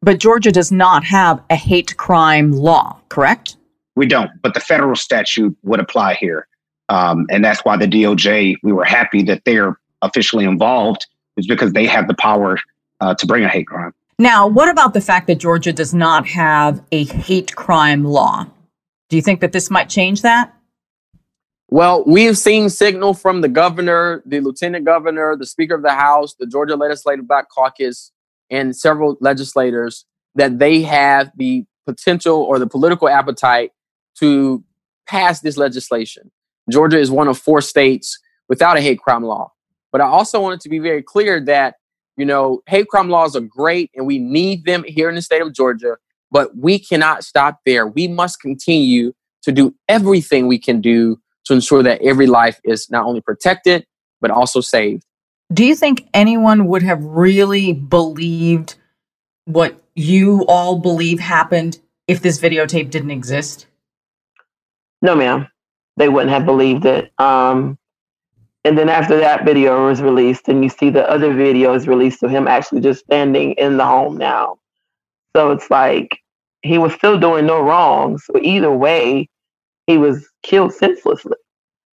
But 0.00 0.18
Georgia 0.18 0.50
does 0.50 0.72
not 0.72 1.04
have 1.04 1.42
a 1.50 1.54
hate 1.54 1.96
crime 1.98 2.52
law, 2.52 2.98
correct? 3.10 3.56
We 3.94 4.06
don't, 4.06 4.30
but 4.42 4.54
the 4.54 4.60
federal 4.60 4.96
statute 4.96 5.54
would 5.64 5.80
apply 5.80 6.14
here. 6.14 6.48
Um, 6.88 7.26
and 7.30 7.44
that's 7.44 7.60
why 7.60 7.76
the 7.76 7.86
DOJ, 7.86 8.56
we 8.62 8.72
were 8.72 8.84
happy 8.84 9.22
that 9.24 9.42
they're 9.44 9.78
officially 10.00 10.46
involved, 10.46 11.06
is 11.36 11.46
because 11.46 11.72
they 11.72 11.86
have 11.86 12.08
the 12.08 12.14
power 12.14 12.58
uh, 13.00 13.14
to 13.16 13.26
bring 13.26 13.44
a 13.44 13.48
hate 13.48 13.66
crime. 13.66 13.92
Now, 14.18 14.46
what 14.46 14.70
about 14.70 14.94
the 14.94 15.00
fact 15.02 15.26
that 15.26 15.38
Georgia 15.38 15.74
does 15.74 15.92
not 15.92 16.26
have 16.28 16.82
a 16.90 17.04
hate 17.04 17.54
crime 17.54 18.04
law? 18.04 18.46
Do 19.12 19.16
you 19.16 19.22
think 19.22 19.40
that 19.40 19.52
this 19.52 19.70
might 19.70 19.90
change 19.90 20.22
that? 20.22 20.54
Well, 21.68 22.02
we 22.06 22.24
have 22.24 22.38
seen 22.38 22.70
signal 22.70 23.12
from 23.12 23.42
the 23.42 23.48
governor, 23.48 24.22
the 24.24 24.40
lieutenant 24.40 24.86
governor, 24.86 25.36
the 25.36 25.44
speaker 25.44 25.74
of 25.74 25.82
the 25.82 25.92
House, 25.92 26.34
the 26.36 26.46
Georgia 26.46 26.76
Legislative 26.76 27.28
Black 27.28 27.50
Caucus, 27.50 28.10
and 28.48 28.74
several 28.74 29.18
legislators 29.20 30.06
that 30.36 30.58
they 30.58 30.80
have 30.80 31.30
the 31.36 31.66
potential 31.84 32.38
or 32.38 32.58
the 32.58 32.66
political 32.66 33.06
appetite 33.06 33.72
to 34.16 34.64
pass 35.06 35.40
this 35.40 35.58
legislation. 35.58 36.30
Georgia 36.70 36.98
is 36.98 37.10
one 37.10 37.28
of 37.28 37.36
four 37.36 37.60
states 37.60 38.18
without 38.48 38.78
a 38.78 38.80
hate 38.80 38.98
crime 38.98 39.24
law. 39.24 39.52
But 39.90 40.00
I 40.00 40.06
also 40.06 40.40
wanted 40.40 40.62
to 40.62 40.70
be 40.70 40.78
very 40.78 41.02
clear 41.02 41.38
that, 41.44 41.74
you 42.16 42.24
know, 42.24 42.62
hate 42.66 42.88
crime 42.88 43.10
laws 43.10 43.36
are 43.36 43.42
great 43.42 43.90
and 43.94 44.06
we 44.06 44.18
need 44.18 44.64
them 44.64 44.84
here 44.88 45.10
in 45.10 45.16
the 45.16 45.20
state 45.22 45.42
of 45.42 45.52
Georgia, 45.52 45.98
but 46.32 46.56
we 46.56 46.78
cannot 46.78 47.22
stop 47.22 47.60
there. 47.64 47.86
We 47.86 48.08
must 48.08 48.40
continue 48.40 49.12
to 49.42 49.52
do 49.52 49.74
everything 49.88 50.48
we 50.48 50.58
can 50.58 50.80
do 50.80 51.20
to 51.44 51.54
ensure 51.54 51.82
that 51.82 52.00
every 52.00 52.26
life 52.26 52.58
is 52.64 52.90
not 52.90 53.04
only 53.04 53.20
protected, 53.20 53.86
but 54.20 54.30
also 54.30 54.60
saved. 54.60 55.04
Do 55.52 55.64
you 55.64 55.74
think 55.74 56.08
anyone 56.14 56.66
would 56.68 56.82
have 56.82 57.04
really 57.04 57.74
believed 57.74 58.76
what 59.44 59.78
you 59.94 60.46
all 60.48 60.78
believe 60.78 61.20
happened 61.20 61.78
if 62.08 62.22
this 62.22 62.40
videotape 62.40 62.90
didn't 62.90 63.10
exist? 63.10 63.66
No, 65.02 65.14
ma'am. 65.14 65.48
They 65.98 66.08
wouldn't 66.08 66.30
have 66.30 66.46
believed 66.46 66.86
it. 66.86 67.12
Um, 67.18 67.76
and 68.64 68.78
then 68.78 68.88
after 68.88 69.18
that 69.18 69.44
video 69.44 69.88
was 69.88 70.00
released, 70.00 70.48
and 70.48 70.62
you 70.62 70.70
see 70.70 70.88
the 70.88 71.06
other 71.10 71.34
videos 71.34 71.86
released 71.86 72.22
of 72.22 72.30
him 72.30 72.48
actually 72.48 72.80
just 72.80 73.04
standing 73.04 73.52
in 73.52 73.76
the 73.76 73.84
home 73.84 74.16
now. 74.16 74.58
So 75.34 75.50
it's 75.50 75.68
like 75.68 76.21
he 76.62 76.78
was 76.78 76.92
still 76.94 77.18
doing 77.18 77.46
no 77.46 77.60
wrong. 77.60 78.18
So 78.18 78.34
either 78.40 78.70
way, 78.70 79.28
he 79.86 79.98
was 79.98 80.28
killed 80.42 80.72
senselessly. 80.72 81.34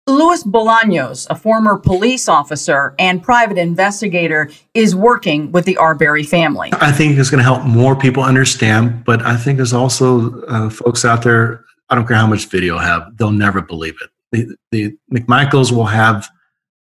Luis 0.08 0.44
Bolaños, 0.44 1.28
a 1.30 1.36
former 1.36 1.78
police 1.78 2.28
officer 2.28 2.96
and 2.98 3.22
private 3.22 3.60
investigator, 3.60 4.50
is 4.74 4.96
working 4.96 5.52
with 5.52 5.66
the 5.66 5.78
Arbery 5.78 6.24
family. 6.24 6.72
I 6.74 6.92
think 6.92 7.20
it's 7.20 7.30
going 7.30 7.38
to 7.40 7.44
help 7.44 7.64
more 7.64 7.96
people 7.96 8.24
understand, 8.24 9.06
but 9.06 9.22
I 9.22 9.38
think 9.38 9.58
there's 9.58 9.74
also 9.74 10.42
uh, 10.46 10.70
folks 10.72 11.06
out 11.06 11.22
there 11.22 11.64
I 11.90 11.96
don't 11.96 12.08
care 12.08 12.18
how 12.18 12.28
much 12.28 12.46
video 12.46 12.78
I 12.78 12.84
have, 12.86 13.18
they'll 13.18 13.32
never 13.32 13.62
believe 13.62 13.98
it. 14.02 14.10
The, 14.32 14.56
the 14.72 14.98
McMichaels 15.12 15.72
will 15.72 15.88
have 15.88 16.30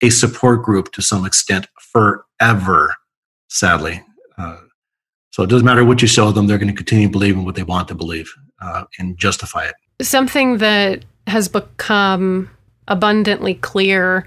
a 0.03 0.11
support 0.11 0.63
group 0.63 0.93
to 0.93 1.03
some 1.03 1.25
extent 1.25 1.69
forever, 1.79 2.95
sadly. 3.49 4.03
Uh, 4.37 4.59
so 5.37 5.43
it 5.43 5.51
doesn't 5.51 5.67
matter 5.67 5.85
what 5.85 6.01
you 6.01 6.09
show 6.09 6.33
them, 6.33 6.47
they're 6.47 6.57
going 6.57 6.71
to 6.71 6.75
continue 6.75 7.11
believing 7.11 7.45
what 7.45 7.57
they 7.57 7.63
want 7.63 7.89
to 7.89 7.95
believe 7.95 8.35
uh, 8.63 8.85
and 8.99 9.19
justify 9.19 9.67
it. 9.67 9.75
Something 10.01 10.57
that 10.59 11.05
has 11.27 11.47
become 11.47 12.49
abundantly 12.89 13.57
clear 13.57 14.27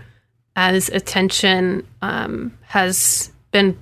as 0.55 0.87
attention 0.89 1.83
um, 2.03 2.55
has 2.61 3.31
been 3.49 3.75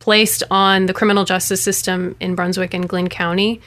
placed 0.00 0.42
on 0.50 0.86
the 0.86 0.92
criminal 0.92 1.24
justice 1.24 1.62
system 1.62 2.16
in 2.18 2.34
Brunswick 2.34 2.74
and 2.74 2.88
Glynn 2.88 3.08
County 3.08 3.60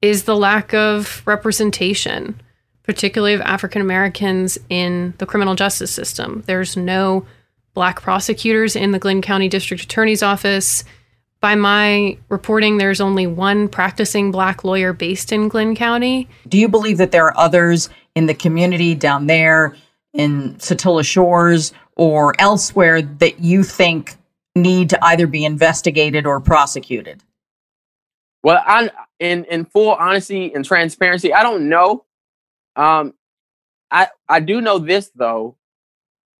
is 0.00 0.24
the 0.24 0.34
lack 0.34 0.72
of 0.72 1.22
representation, 1.26 2.40
particularly 2.84 3.34
of 3.34 3.42
African 3.42 3.82
Americans 3.82 4.56
in 4.70 5.12
the 5.18 5.26
criminal 5.26 5.56
justice 5.56 5.90
system. 5.90 6.42
There's 6.46 6.74
no 6.74 7.26
black 7.74 8.00
prosecutors 8.00 8.76
in 8.76 8.92
the 8.92 8.98
Glynn 8.98 9.20
County 9.20 9.50
District 9.50 9.82
Attorney's 9.82 10.22
Office. 10.22 10.84
By 11.42 11.56
my 11.56 12.16
reporting, 12.28 12.78
there's 12.78 13.00
only 13.00 13.26
one 13.26 13.68
practicing 13.68 14.30
black 14.30 14.62
lawyer 14.62 14.92
based 14.92 15.32
in 15.32 15.48
Glynn 15.48 15.74
County. 15.74 16.28
Do 16.46 16.56
you 16.56 16.68
believe 16.68 16.98
that 16.98 17.10
there 17.10 17.26
are 17.26 17.36
others 17.36 17.90
in 18.14 18.26
the 18.26 18.34
community 18.34 18.94
down 18.94 19.26
there 19.26 19.74
in 20.14 20.54
Satilla 20.54 21.04
Shores 21.04 21.72
or 21.96 22.32
elsewhere 22.38 23.02
that 23.02 23.40
you 23.40 23.64
think 23.64 24.14
need 24.54 24.90
to 24.90 25.04
either 25.04 25.26
be 25.26 25.44
investigated 25.44 26.26
or 26.26 26.40
prosecuted? 26.40 27.24
Well, 28.44 28.62
I 28.64 28.90
in 29.18 29.44
in 29.46 29.64
full 29.64 29.90
honesty 29.96 30.54
and 30.54 30.64
transparency, 30.64 31.34
I 31.34 31.42
don't 31.42 31.68
know. 31.68 32.04
Um, 32.76 33.14
I 33.90 34.08
I 34.28 34.38
do 34.38 34.60
know 34.60 34.78
this 34.78 35.10
though, 35.16 35.56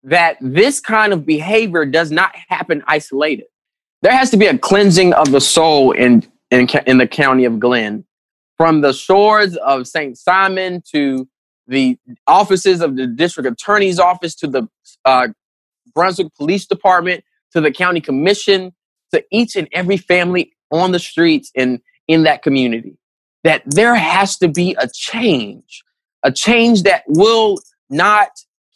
that 0.05 0.37
this 0.41 0.79
kind 0.79 1.13
of 1.13 1.27
behavior 1.27 1.87
does 1.87 2.13
not 2.13 2.37
happen 2.49 2.85
isolated. 2.87 3.47
There 4.03 4.13
has 4.13 4.31
to 4.31 4.37
be 4.37 4.47
a 4.47 4.59
cleansing 4.59 5.13
of 5.15 5.31
the 5.31 5.41
soul 5.41 5.93
in 5.93 6.25
in 6.51 6.69
in 6.87 6.99
the 6.99 7.07
county 7.07 7.45
of 7.45 7.61
Glynn, 7.61 8.05
from 8.57 8.81
the 8.81 8.93
shores 8.93 9.57
of 9.57 9.87
Saint 9.87 10.19
Simon 10.19 10.83
to 10.93 11.29
the 11.69 11.97
offices 12.27 12.81
of 12.81 12.97
the 12.97 13.07
district 13.07 13.49
attorney's 13.49 14.01
office 14.01 14.35
to 14.35 14.49
the 14.49 14.69
uh, 15.05 15.29
Brunswick 15.95 16.35
Police 16.37 16.67
Department 16.67 17.25
to 17.53 17.61
the 17.61 17.71
county 17.71 18.01
commission 18.01 18.73
to 19.13 19.25
each 19.31 19.57
and 19.57 19.69
every 19.73 19.97
family 19.97 20.53
on 20.71 20.91
the 20.93 20.99
streets 20.99 21.53
and 21.55 21.81
in 22.09 22.25
that 22.25 22.43
community. 22.43 22.97
That 23.45 23.63
there 23.67 23.95
has 23.95 24.37
to 24.39 24.49
be 24.49 24.75
a 24.79 24.89
change, 24.93 25.83
a 26.23 26.33
change 26.33 26.83
that 26.85 27.05
will 27.07 27.59
not 27.89 28.31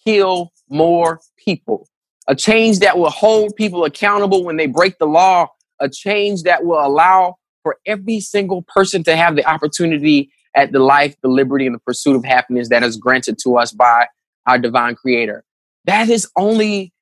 kill 0.04 0.52
more 0.68 1.20
people, 1.36 1.88
a 2.28 2.34
change 2.34 2.80
that 2.80 2.98
will 2.98 3.10
hold 3.10 3.54
people 3.56 3.84
accountable 3.84 4.44
when 4.44 4.56
they 4.56 4.66
break 4.66 4.98
the 4.98 5.06
law, 5.06 5.48
a 5.80 5.88
change 5.88 6.42
that 6.42 6.64
will 6.64 6.84
allow 6.84 7.36
for 7.62 7.78
every 7.86 8.20
single 8.20 8.62
person 8.62 9.02
to 9.04 9.16
have 9.16 9.36
the 9.36 9.48
opportunity 9.48 10.30
at 10.54 10.72
the 10.72 10.78
life, 10.78 11.14
the 11.22 11.28
liberty, 11.28 11.66
and 11.66 11.74
the 11.74 11.80
pursuit 11.80 12.16
of 12.16 12.24
happiness 12.24 12.68
that 12.70 12.82
is 12.82 12.96
granted 12.96 13.38
to 13.38 13.58
us 13.58 13.72
by 13.72 14.06
our 14.46 14.58
divine 14.58 14.94
creator. 14.94 15.44
That 15.84 16.08
is 16.08 16.28
only 16.36 16.92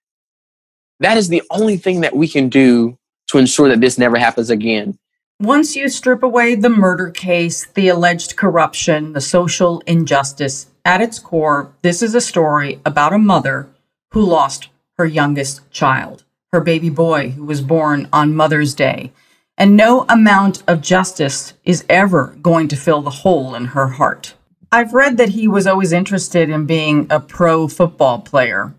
that 1.00 1.16
is 1.16 1.28
the 1.28 1.42
only 1.50 1.76
thing 1.76 2.02
that 2.02 2.16
we 2.16 2.28
can 2.28 2.48
do 2.48 2.96
to 3.28 3.38
ensure 3.38 3.68
that 3.68 3.80
this 3.80 3.98
never 3.98 4.16
happens 4.16 4.48
again. 4.48 4.98
Once 5.40 5.74
you 5.74 5.88
strip 5.88 6.22
away 6.22 6.54
the 6.54 6.70
murder 6.70 7.10
case, 7.10 7.66
the 7.74 7.88
alleged 7.88 8.36
corruption, 8.36 9.12
the 9.12 9.20
social 9.20 9.80
injustice, 9.86 10.68
at 10.84 11.00
its 11.00 11.18
core, 11.18 11.74
this 11.82 12.02
is 12.02 12.14
a 12.14 12.20
story 12.20 12.80
about 12.86 13.12
a 13.12 13.18
mother 13.18 13.68
who 14.12 14.22
lost 14.22 14.68
her 14.98 15.06
youngest 15.06 15.70
child, 15.70 16.24
her 16.52 16.60
baby 16.60 16.90
boy 16.90 17.30
who 17.30 17.44
was 17.44 17.60
born 17.60 18.08
on 18.12 18.34
Mother's 18.34 18.74
Day. 18.74 19.12
And 19.56 19.76
no 19.76 20.04
amount 20.08 20.62
of 20.66 20.80
justice 20.80 21.54
is 21.64 21.84
ever 21.88 22.36
going 22.42 22.68
to 22.68 22.76
fill 22.76 23.02
the 23.02 23.10
hole 23.10 23.54
in 23.54 23.66
her 23.66 23.86
heart. 23.86 24.34
I've 24.72 24.92
read 24.92 25.16
that 25.18 25.30
he 25.30 25.46
was 25.46 25.66
always 25.66 25.92
interested 25.92 26.50
in 26.50 26.66
being 26.66 27.06
a 27.10 27.20
pro 27.20 27.68
football 27.68 28.18
player. 28.20 28.74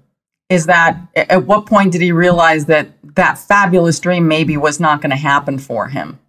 Is 0.49 0.65
that 0.65 0.99
at 1.15 1.45
what 1.45 1.65
point 1.65 1.93
did 1.93 2.01
he 2.01 2.11
realize 2.11 2.65
that 2.65 2.89
that 3.15 3.37
fabulous 3.37 3.99
dream 3.99 4.27
maybe 4.27 4.57
was 4.57 4.79
not 4.79 5.01
going 5.01 5.11
to 5.11 5.15
happen 5.15 5.57
for 5.57 5.87
him? 5.87 6.19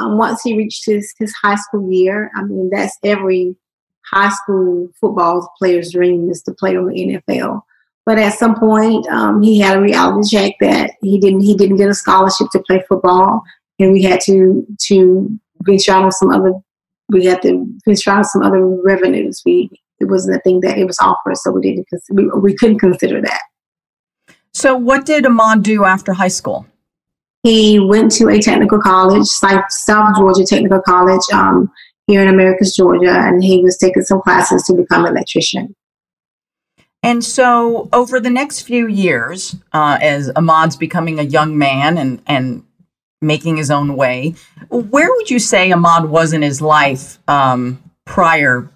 um, 0.00 0.18
once 0.18 0.42
he 0.42 0.56
reached 0.56 0.86
his, 0.86 1.14
his 1.18 1.32
high 1.42 1.56
school 1.56 1.90
year, 1.92 2.30
I 2.36 2.42
mean, 2.42 2.70
that's 2.70 2.96
every 3.02 3.56
high 4.10 4.30
school 4.30 4.88
football 5.00 5.52
player's 5.58 5.92
dream 5.92 6.28
is 6.30 6.42
to 6.42 6.52
play 6.52 6.76
on 6.76 6.86
the 6.86 7.22
NFL. 7.28 7.62
But 8.06 8.18
at 8.18 8.34
some 8.34 8.54
point, 8.54 9.06
um, 9.08 9.42
he 9.42 9.58
had 9.58 9.78
a 9.78 9.80
reality 9.80 10.28
check 10.28 10.54
that 10.60 10.92
he 11.00 11.18
didn't 11.18 11.40
he 11.40 11.56
didn't 11.56 11.76
get 11.76 11.88
a 11.88 11.94
scholarship 11.94 12.48
to 12.52 12.62
play 12.66 12.82
football, 12.88 13.42
and 13.78 13.92
we 13.92 14.02
had 14.02 14.20
to 14.22 14.66
to 14.88 15.38
venture 15.62 15.92
out 15.92 16.04
on 16.04 16.12
some 16.12 16.30
other 16.30 16.52
we 17.08 17.24
had 17.24 17.42
to 17.42 17.66
venture 17.86 18.10
out 18.10 18.26
some 18.26 18.42
other 18.42 18.66
revenues. 18.66 19.42
We 19.44 19.70
it 20.00 20.06
wasn't 20.06 20.36
a 20.36 20.40
thing 20.40 20.60
that 20.60 20.76
it 20.76 20.84
was 20.84 20.98
offered, 21.00 21.36
so 21.36 21.50
we 21.50 21.62
didn't 21.62 21.86
we, 22.10 22.28
we 22.28 22.54
couldn't 22.54 22.78
consider 22.78 23.22
that. 23.22 23.40
So, 24.52 24.76
what 24.76 25.04
did 25.06 25.24
Ahmaud 25.24 25.62
do 25.62 25.84
after 25.84 26.12
high 26.12 26.28
school? 26.28 26.66
He 27.42 27.78
went 27.78 28.10
to 28.12 28.28
a 28.28 28.40
technical 28.40 28.80
college, 28.80 29.26
South 29.26 30.16
Georgia 30.16 30.46
Technical 30.46 30.80
College, 30.80 31.20
um, 31.32 31.70
here 32.06 32.22
in 32.22 32.28
Americus, 32.28 32.74
Georgia, 32.74 33.10
and 33.10 33.42
he 33.42 33.60
was 33.60 33.76
taking 33.76 34.02
some 34.02 34.22
classes 34.22 34.62
to 34.64 34.74
become 34.74 35.04
an 35.04 35.12
electrician. 35.12 35.74
And 37.04 37.22
so, 37.22 37.88
over 37.92 38.18
the 38.18 38.30
next 38.30 38.62
few 38.62 38.88
years, 38.88 39.54
uh, 39.74 39.98
as 40.00 40.30
Ahmaud's 40.30 40.76
becoming 40.76 41.18
a 41.18 41.22
young 41.22 41.58
man 41.58 41.98
and, 41.98 42.22
and 42.26 42.64
making 43.20 43.58
his 43.58 43.70
own 43.70 43.94
way, 43.94 44.34
where 44.70 45.10
would 45.10 45.30
you 45.30 45.38
say 45.38 45.70
Ahmaud 45.70 46.08
was 46.08 46.32
in 46.32 46.40
his 46.40 46.62
life 46.62 47.18
um, 47.28 47.78
prior 48.06 48.70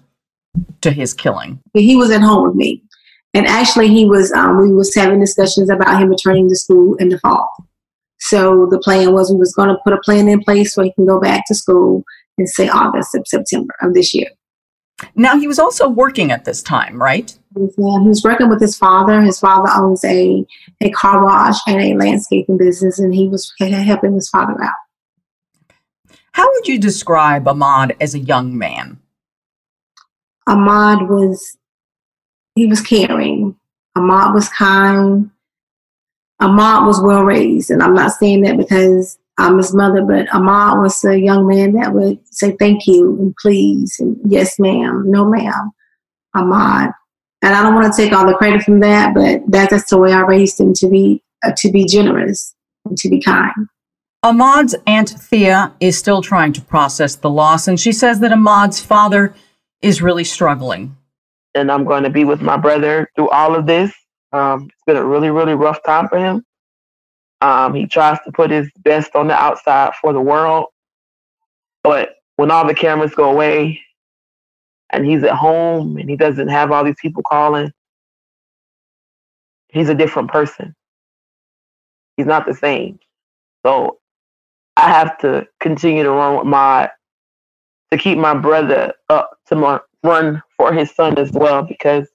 to 0.81 0.91
his 0.91 1.13
killing? 1.13 1.59
He 1.73 1.95
was 1.95 2.11
at 2.11 2.21
home 2.21 2.47
with 2.47 2.55
me. 2.55 2.83
And 3.33 3.47
actually, 3.47 3.87
he 3.87 4.05
was. 4.05 4.31
Um, 4.31 4.59
we 4.61 4.71
was 4.71 4.93
having 4.93 5.19
discussions 5.19 5.71
about 5.71 5.99
him 5.99 6.09
returning 6.09 6.47
to 6.49 6.55
school 6.55 6.95
in 6.95 7.09
the 7.09 7.19
fall. 7.19 7.49
So 8.19 8.67
the 8.69 8.79
plan 8.79 9.11
was 9.11 9.31
we 9.31 9.37
was 9.37 9.55
going 9.55 9.69
to 9.69 9.77
put 9.83 9.93
a 9.93 9.99
plan 10.03 10.27
in 10.27 10.41
place 10.41 10.75
so 10.75 10.83
he 10.83 10.93
can 10.93 11.07
go 11.07 11.19
back 11.19 11.45
to 11.47 11.55
school 11.55 12.03
in 12.37 12.45
say 12.45 12.69
August 12.69 13.15
of 13.15 13.23
September 13.25 13.73
of 13.81 13.95
this 13.95 14.13
year. 14.13 14.29
Now 15.15 15.39
he 15.39 15.47
was 15.47 15.57
also 15.57 15.89
working 15.89 16.31
at 16.31 16.45
this 16.45 16.61
time, 16.61 17.01
right? 17.01 17.35
He 17.55 17.61
was 17.61 18.23
working 18.23 18.49
with 18.49 18.61
his 18.61 18.77
father. 18.77 19.21
His 19.21 19.39
father 19.39 19.69
owns 19.75 20.03
a, 20.05 20.45
a 20.81 20.89
car 20.91 21.23
wash 21.23 21.57
and 21.67 21.81
a 21.81 21.95
landscaping 21.95 22.57
business, 22.57 22.99
and 22.99 23.13
he 23.13 23.27
was 23.27 23.51
helping 23.59 24.13
his 24.13 24.29
father 24.29 24.61
out. 24.61 24.73
How 26.33 26.47
would 26.53 26.67
you 26.67 26.79
describe 26.79 27.45
Ahmaud 27.45 27.95
as 27.99 28.13
a 28.13 28.19
young 28.19 28.57
man? 28.57 28.99
Ahmaud 30.47 31.07
was 31.09 31.57
he 32.55 32.67
was 32.67 32.81
caring. 32.81 33.55
Ahmaud 33.97 34.33
was 34.33 34.49
kind. 34.49 35.31
Ahmaud 36.41 36.85
was 36.85 37.01
well 37.01 37.23
raised, 37.23 37.71
and 37.71 37.81
I'm 37.81 37.93
not 37.93 38.11
saying 38.11 38.41
that 38.43 38.57
because 38.57 39.17
I'm 39.39 39.57
his 39.57 39.73
mother, 39.73 40.03
but 40.03 40.27
Ahmaud 40.27 40.81
was 40.81 41.03
a 41.03 41.19
young 41.19 41.47
man 41.47 41.73
that 41.73 41.93
would 41.93 42.19
say 42.25 42.55
thank 42.59 42.85
you 42.85 43.17
and 43.19 43.35
please 43.37 43.95
and 43.99 44.17
yes, 44.25 44.59
ma'am, 44.59 45.03
no, 45.07 45.25
ma'am. 45.25 45.71
Ahmaud, 46.35 46.93
and 47.41 47.55
I 47.55 47.63
don't 47.63 47.75
want 47.75 47.93
to 47.93 48.01
take 48.01 48.13
all 48.13 48.27
the 48.27 48.33
credit 48.33 48.63
from 48.63 48.79
that, 48.81 49.13
but 49.13 49.41
that's 49.47 49.89
the 49.89 49.97
way 49.97 50.11
I 50.11 50.21
raised 50.21 50.59
him 50.59 50.73
to 50.75 50.89
be 50.89 51.23
uh, 51.43 51.51
to 51.57 51.71
be 51.71 51.85
generous 51.85 52.53
and 52.85 52.97
to 52.97 53.09
be 53.09 53.21
kind. 53.21 53.67
Ahmaud's 54.23 54.75
aunt 54.85 55.09
Thea 55.09 55.73
is 55.79 55.97
still 55.97 56.21
trying 56.21 56.51
to 56.53 56.61
process 56.61 57.15
the 57.15 57.29
loss, 57.29 57.67
and 57.67 57.79
she 57.79 57.93
says 57.93 58.19
that 58.19 58.33
Ahmaud's 58.33 58.81
father 58.81 59.33
is 59.81 60.01
really 60.01 60.25
struggling. 60.25 60.97
And 61.55 61.71
I'm 61.71 61.85
going 61.85 62.03
to 62.03 62.09
be 62.09 62.25
with 62.25 62.41
my 62.41 62.57
brother 62.57 63.09
through 63.15 63.29
all 63.29 63.55
of 63.55 63.65
this. 63.65 63.93
Um, 64.33 64.65
it's 64.65 64.83
been 64.85 64.97
a 64.97 65.05
really, 65.05 65.29
really 65.29 65.55
rough 65.55 65.81
time 65.83 66.09
for 66.09 66.19
him. 66.19 66.43
Um, 67.41 67.73
he 67.73 67.87
tries 67.87 68.19
to 68.25 68.31
put 68.33 68.51
his 68.51 68.69
best 68.79 69.15
on 69.15 69.27
the 69.27 69.33
outside 69.33 69.93
for 70.01 70.11
the 70.11 70.19
world. 70.19 70.67
But 71.81 72.09
when 72.35 72.51
all 72.51 72.67
the 72.67 72.75
cameras 72.75 73.15
go 73.15 73.31
away 73.31 73.81
and 74.91 75.05
he's 75.05 75.23
at 75.23 75.35
home 75.35 75.97
and 75.97 76.09
he 76.09 76.15
doesn't 76.15 76.47
have 76.49 76.71
all 76.71 76.83
these 76.83 76.99
people 77.01 77.23
calling, 77.23 77.71
he's 79.69 79.89
a 79.89 79.95
different 79.95 80.31
person. 80.31 80.75
He's 82.17 82.27
not 82.27 82.45
the 82.45 82.53
same. 82.53 82.99
So 83.65 83.99
I 84.77 84.89
have 84.89 85.17
to 85.19 85.47
continue 85.59 86.03
to 86.03 86.11
run 86.11 86.37
with 86.37 86.47
my 86.47 86.89
to 87.91 87.97
keep 87.97 88.17
my 88.17 88.35
brother 88.35 88.93
up 89.09 89.39
to 89.47 89.55
my, 89.55 89.79
run 90.03 90.43
for 90.57 90.73
his 90.73 90.91
son 90.91 91.17
as 91.17 91.31
well 91.31 91.63
because 91.63 92.07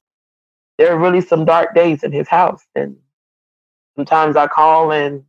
there 0.78 0.92
are 0.92 0.98
really 0.98 1.20
some 1.20 1.44
dark 1.44 1.74
days 1.74 2.04
in 2.04 2.12
his 2.12 2.28
house 2.28 2.62
and 2.74 2.96
Sometimes 3.96 4.36
I 4.36 4.46
call 4.46 4.92
and 4.92 5.24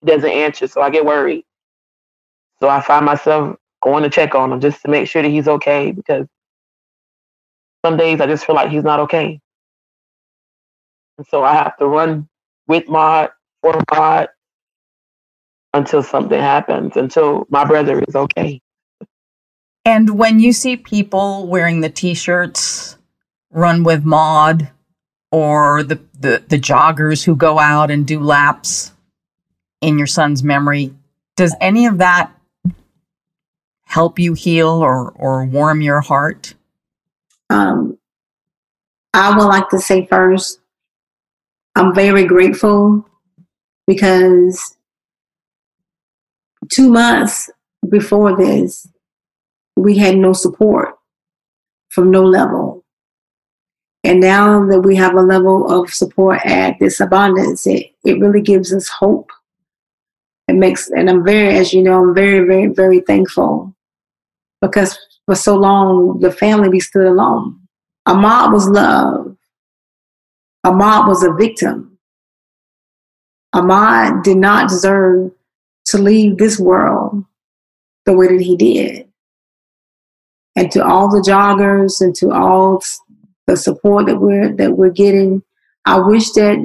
he 0.00 0.06
doesn't 0.08 0.30
answer, 0.30 0.66
so 0.66 0.82
I 0.82 0.90
get 0.90 1.04
worried. 1.04 1.44
So 2.60 2.68
I 2.68 2.80
find 2.80 3.06
myself 3.06 3.56
going 3.82 4.02
to 4.04 4.10
check 4.10 4.34
on 4.34 4.52
him 4.52 4.60
just 4.60 4.82
to 4.82 4.88
make 4.88 5.08
sure 5.08 5.22
that 5.22 5.28
he's 5.28 5.48
okay 5.48 5.92
because 5.92 6.26
some 7.84 7.96
days 7.96 8.20
I 8.20 8.26
just 8.26 8.46
feel 8.46 8.54
like 8.54 8.70
he's 8.70 8.84
not 8.84 9.00
okay. 9.00 9.40
And 11.18 11.26
so 11.26 11.42
I 11.42 11.54
have 11.54 11.76
to 11.78 11.86
run 11.86 12.28
with 12.66 12.88
Maud, 12.88 13.30
for 13.60 13.82
Maud, 13.90 14.28
until 15.74 16.02
something 16.02 16.40
happens, 16.40 16.96
until 16.96 17.46
my 17.50 17.64
brother 17.64 18.02
is 18.06 18.14
okay. 18.14 18.60
And 19.84 20.16
when 20.18 20.38
you 20.38 20.52
see 20.52 20.76
people 20.76 21.48
wearing 21.48 21.80
the 21.80 21.90
t 21.90 22.14
shirts, 22.14 22.96
run 23.50 23.82
with 23.82 24.04
Maud, 24.04 24.70
or 25.32 25.82
the, 25.82 26.00
the, 26.18 26.44
the 26.46 26.58
joggers 26.58 27.24
who 27.24 27.34
go 27.34 27.58
out 27.58 27.90
and 27.90 28.06
do 28.06 28.20
laps 28.20 28.92
in 29.80 29.98
your 29.98 30.06
son's 30.06 30.42
memory. 30.42 30.94
Does 31.36 31.56
any 31.60 31.86
of 31.86 31.98
that 31.98 32.32
help 33.92 34.18
you 34.18 34.32
heal 34.32 34.70
or, 34.70 35.10
or 35.16 35.44
warm 35.44 35.82
your 35.82 36.00
heart? 36.00 36.54
Um, 37.50 37.98
I 39.12 39.36
would 39.36 39.44
like 39.44 39.68
to 39.68 39.78
say 39.78 40.06
first, 40.06 40.60
I'm 41.74 41.94
very 41.94 42.24
grateful 42.24 43.06
because 43.86 44.78
two 46.70 46.90
months 46.90 47.50
before 47.86 48.34
this, 48.34 48.88
we 49.76 49.98
had 49.98 50.16
no 50.16 50.32
support 50.32 50.96
from 51.90 52.10
no 52.10 52.24
level. 52.24 52.84
And 54.04 54.20
now 54.20 54.66
that 54.68 54.80
we 54.80 54.96
have 54.96 55.14
a 55.14 55.22
level 55.22 55.70
of 55.70 55.92
support 55.92 56.40
at 56.46 56.78
this 56.80 56.98
abundance, 56.98 57.66
it, 57.66 57.92
it 58.06 58.18
really 58.18 58.40
gives 58.40 58.72
us 58.72 58.88
hope. 58.88 59.30
It 60.48 60.54
makes, 60.54 60.88
and 60.88 61.10
I'm 61.10 61.22
very, 61.22 61.56
as 61.56 61.74
you 61.74 61.82
know, 61.82 62.02
I'm 62.02 62.14
very, 62.14 62.46
very, 62.46 62.68
very 62.68 63.00
thankful 63.00 63.74
because 64.62 64.98
for 65.26 65.34
so 65.34 65.54
long, 65.56 66.20
the 66.20 66.32
family, 66.32 66.70
we 66.70 66.80
stood 66.80 67.06
alone. 67.06 67.60
Ahmaud 68.08 68.52
was 68.52 68.66
loved. 68.68 69.36
Ahmaud 70.64 71.08
was 71.08 71.22
a 71.22 71.32
victim. 71.32 71.98
Ahmaud 73.54 74.22
did 74.22 74.38
not 74.38 74.70
deserve 74.70 75.32
to 75.86 75.98
leave 75.98 76.38
this 76.38 76.58
world 76.58 77.24
the 78.06 78.14
way 78.14 78.28
that 78.28 78.40
he 78.40 78.56
did. 78.56 79.08
And 80.56 80.70
to 80.72 80.84
all 80.84 81.10
the 81.10 81.20
joggers 81.20 82.00
and 82.00 82.14
to 82.16 82.30
all 82.30 82.82
the 83.46 83.56
support 83.56 84.06
that 84.06 84.18
we're 84.18 84.54
that 84.56 84.72
we're 84.72 84.90
getting. 84.90 85.42
I 85.84 85.98
wish 85.98 86.30
that 86.32 86.58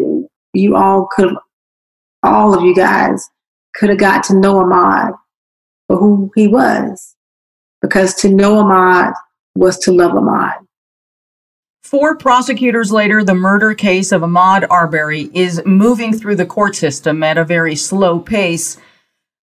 you 0.53 0.75
all 0.75 1.07
could, 1.11 1.33
all 2.23 2.53
of 2.53 2.63
you 2.63 2.75
guys, 2.75 3.29
could 3.75 3.89
have 3.89 3.97
got 3.97 4.23
to 4.25 4.39
know 4.39 4.55
Ahmaud 4.55 5.17
for 5.87 5.97
who 5.97 6.31
he 6.35 6.47
was, 6.47 7.15
because 7.81 8.13
to 8.15 8.29
know 8.29 8.63
Ahmaud 8.63 9.13
was 9.55 9.77
to 9.79 9.91
love 9.91 10.11
Ahmaud. 10.11 10.65
Four 11.83 12.17
prosecutors 12.17 12.91
later, 12.91 13.23
the 13.23 13.33
murder 13.33 13.73
case 13.73 14.11
of 14.11 14.21
Ahmaud 14.21 14.67
Arbery 14.69 15.29
is 15.33 15.61
moving 15.65 16.11
through 16.17 16.35
the 16.35 16.45
court 16.45 16.75
system 16.75 17.23
at 17.23 17.37
a 17.37 17.45
very 17.45 17.75
slow 17.75 18.19
pace, 18.19 18.77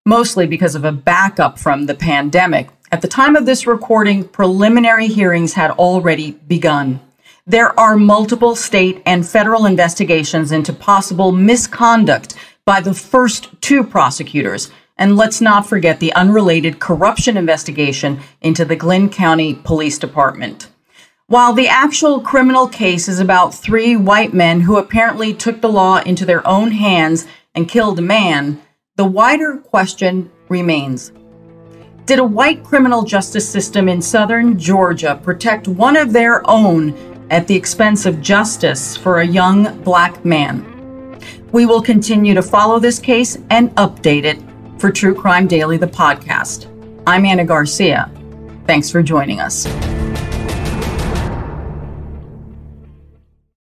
mostly 0.05 0.47
because 0.47 0.75
of 0.75 0.85
a 0.85 0.93
backup 0.93 1.59
from 1.59 1.87
the 1.87 1.95
pandemic. 1.95 2.69
At 2.93 3.01
the 3.01 3.09
time 3.09 3.35
of 3.35 3.47
this 3.47 3.67
recording, 3.67 4.29
preliminary 4.29 5.07
hearings 5.07 5.55
had 5.55 5.71
already 5.71 6.33
begun. 6.33 7.01
There 7.47 7.79
are 7.81 7.97
multiple 7.97 8.55
state 8.57 9.03
and 9.07 9.27
federal 9.27 9.67
investigations 9.67 10.53
into 10.53 10.73
possible 10.73 11.33
misconduct 11.33 12.35
by 12.65 12.81
the 12.81 12.95
first 12.95 13.49
two 13.61 13.85
prosecutors. 13.85 14.71
And 14.97 15.17
let's 15.17 15.41
not 15.41 15.67
forget 15.67 15.99
the 15.99 16.13
unrelated 16.13 16.79
corruption 16.79 17.37
investigation 17.37 18.21
into 18.41 18.65
the 18.65 18.77
Glynn 18.77 19.09
County 19.09 19.55
Police 19.55 19.99
Department. 19.99 20.69
While 21.27 21.53
the 21.53 21.67
actual 21.67 22.21
criminal 22.21 22.69
case 22.69 23.09
is 23.09 23.19
about 23.19 23.55
three 23.55 23.97
white 23.97 24.33
men 24.33 24.61
who 24.61 24.77
apparently 24.77 25.35
took 25.35 25.61
the 25.61 25.73
law 25.73 25.99
into 25.99 26.25
their 26.25 26.47
own 26.47 26.71
hands 26.71 27.27
and 27.55 27.69
killed 27.69 27.99
a 27.99 28.03
man, 28.03 28.63
the 28.97 29.05
wider 29.05 29.57
question 29.57 30.31
remains. 30.49 31.13
Did 32.07 32.21
a 32.21 32.25
white 32.25 32.63
criminal 32.63 33.03
justice 33.03 33.49
system 33.49 33.89
in 33.89 34.01
southern 34.01 34.59
Georgia 34.59 35.19
protect 35.25 35.67
one 35.67 35.97
of 35.97 36.13
their 36.13 36.49
own 36.49 36.95
at 37.31 37.49
the 37.49 37.57
expense 37.57 38.07
of 38.07 38.21
justice 38.21 38.97
for 38.97 39.21
a 39.21 39.27
young 39.27 39.83
black 39.83 40.25
man. 40.25 40.71
We 41.51 41.67
will 41.67 41.83
continue 41.83 42.35
to 42.35 42.43
follow 42.43 42.79
this 42.79 42.99
case 43.01 43.39
and 43.51 43.75
update 43.77 44.25
it 44.25 44.39
for 44.85 44.93
True 44.93 45.15
Crime 45.15 45.47
Daily, 45.47 45.79
the 45.79 45.87
podcast. 45.87 46.67
I'm 47.07 47.25
Anna 47.25 47.43
Garcia. 47.43 48.13
Thanks 48.67 48.91
for 48.91 49.03
joining 49.03 49.41
us. 49.41 49.65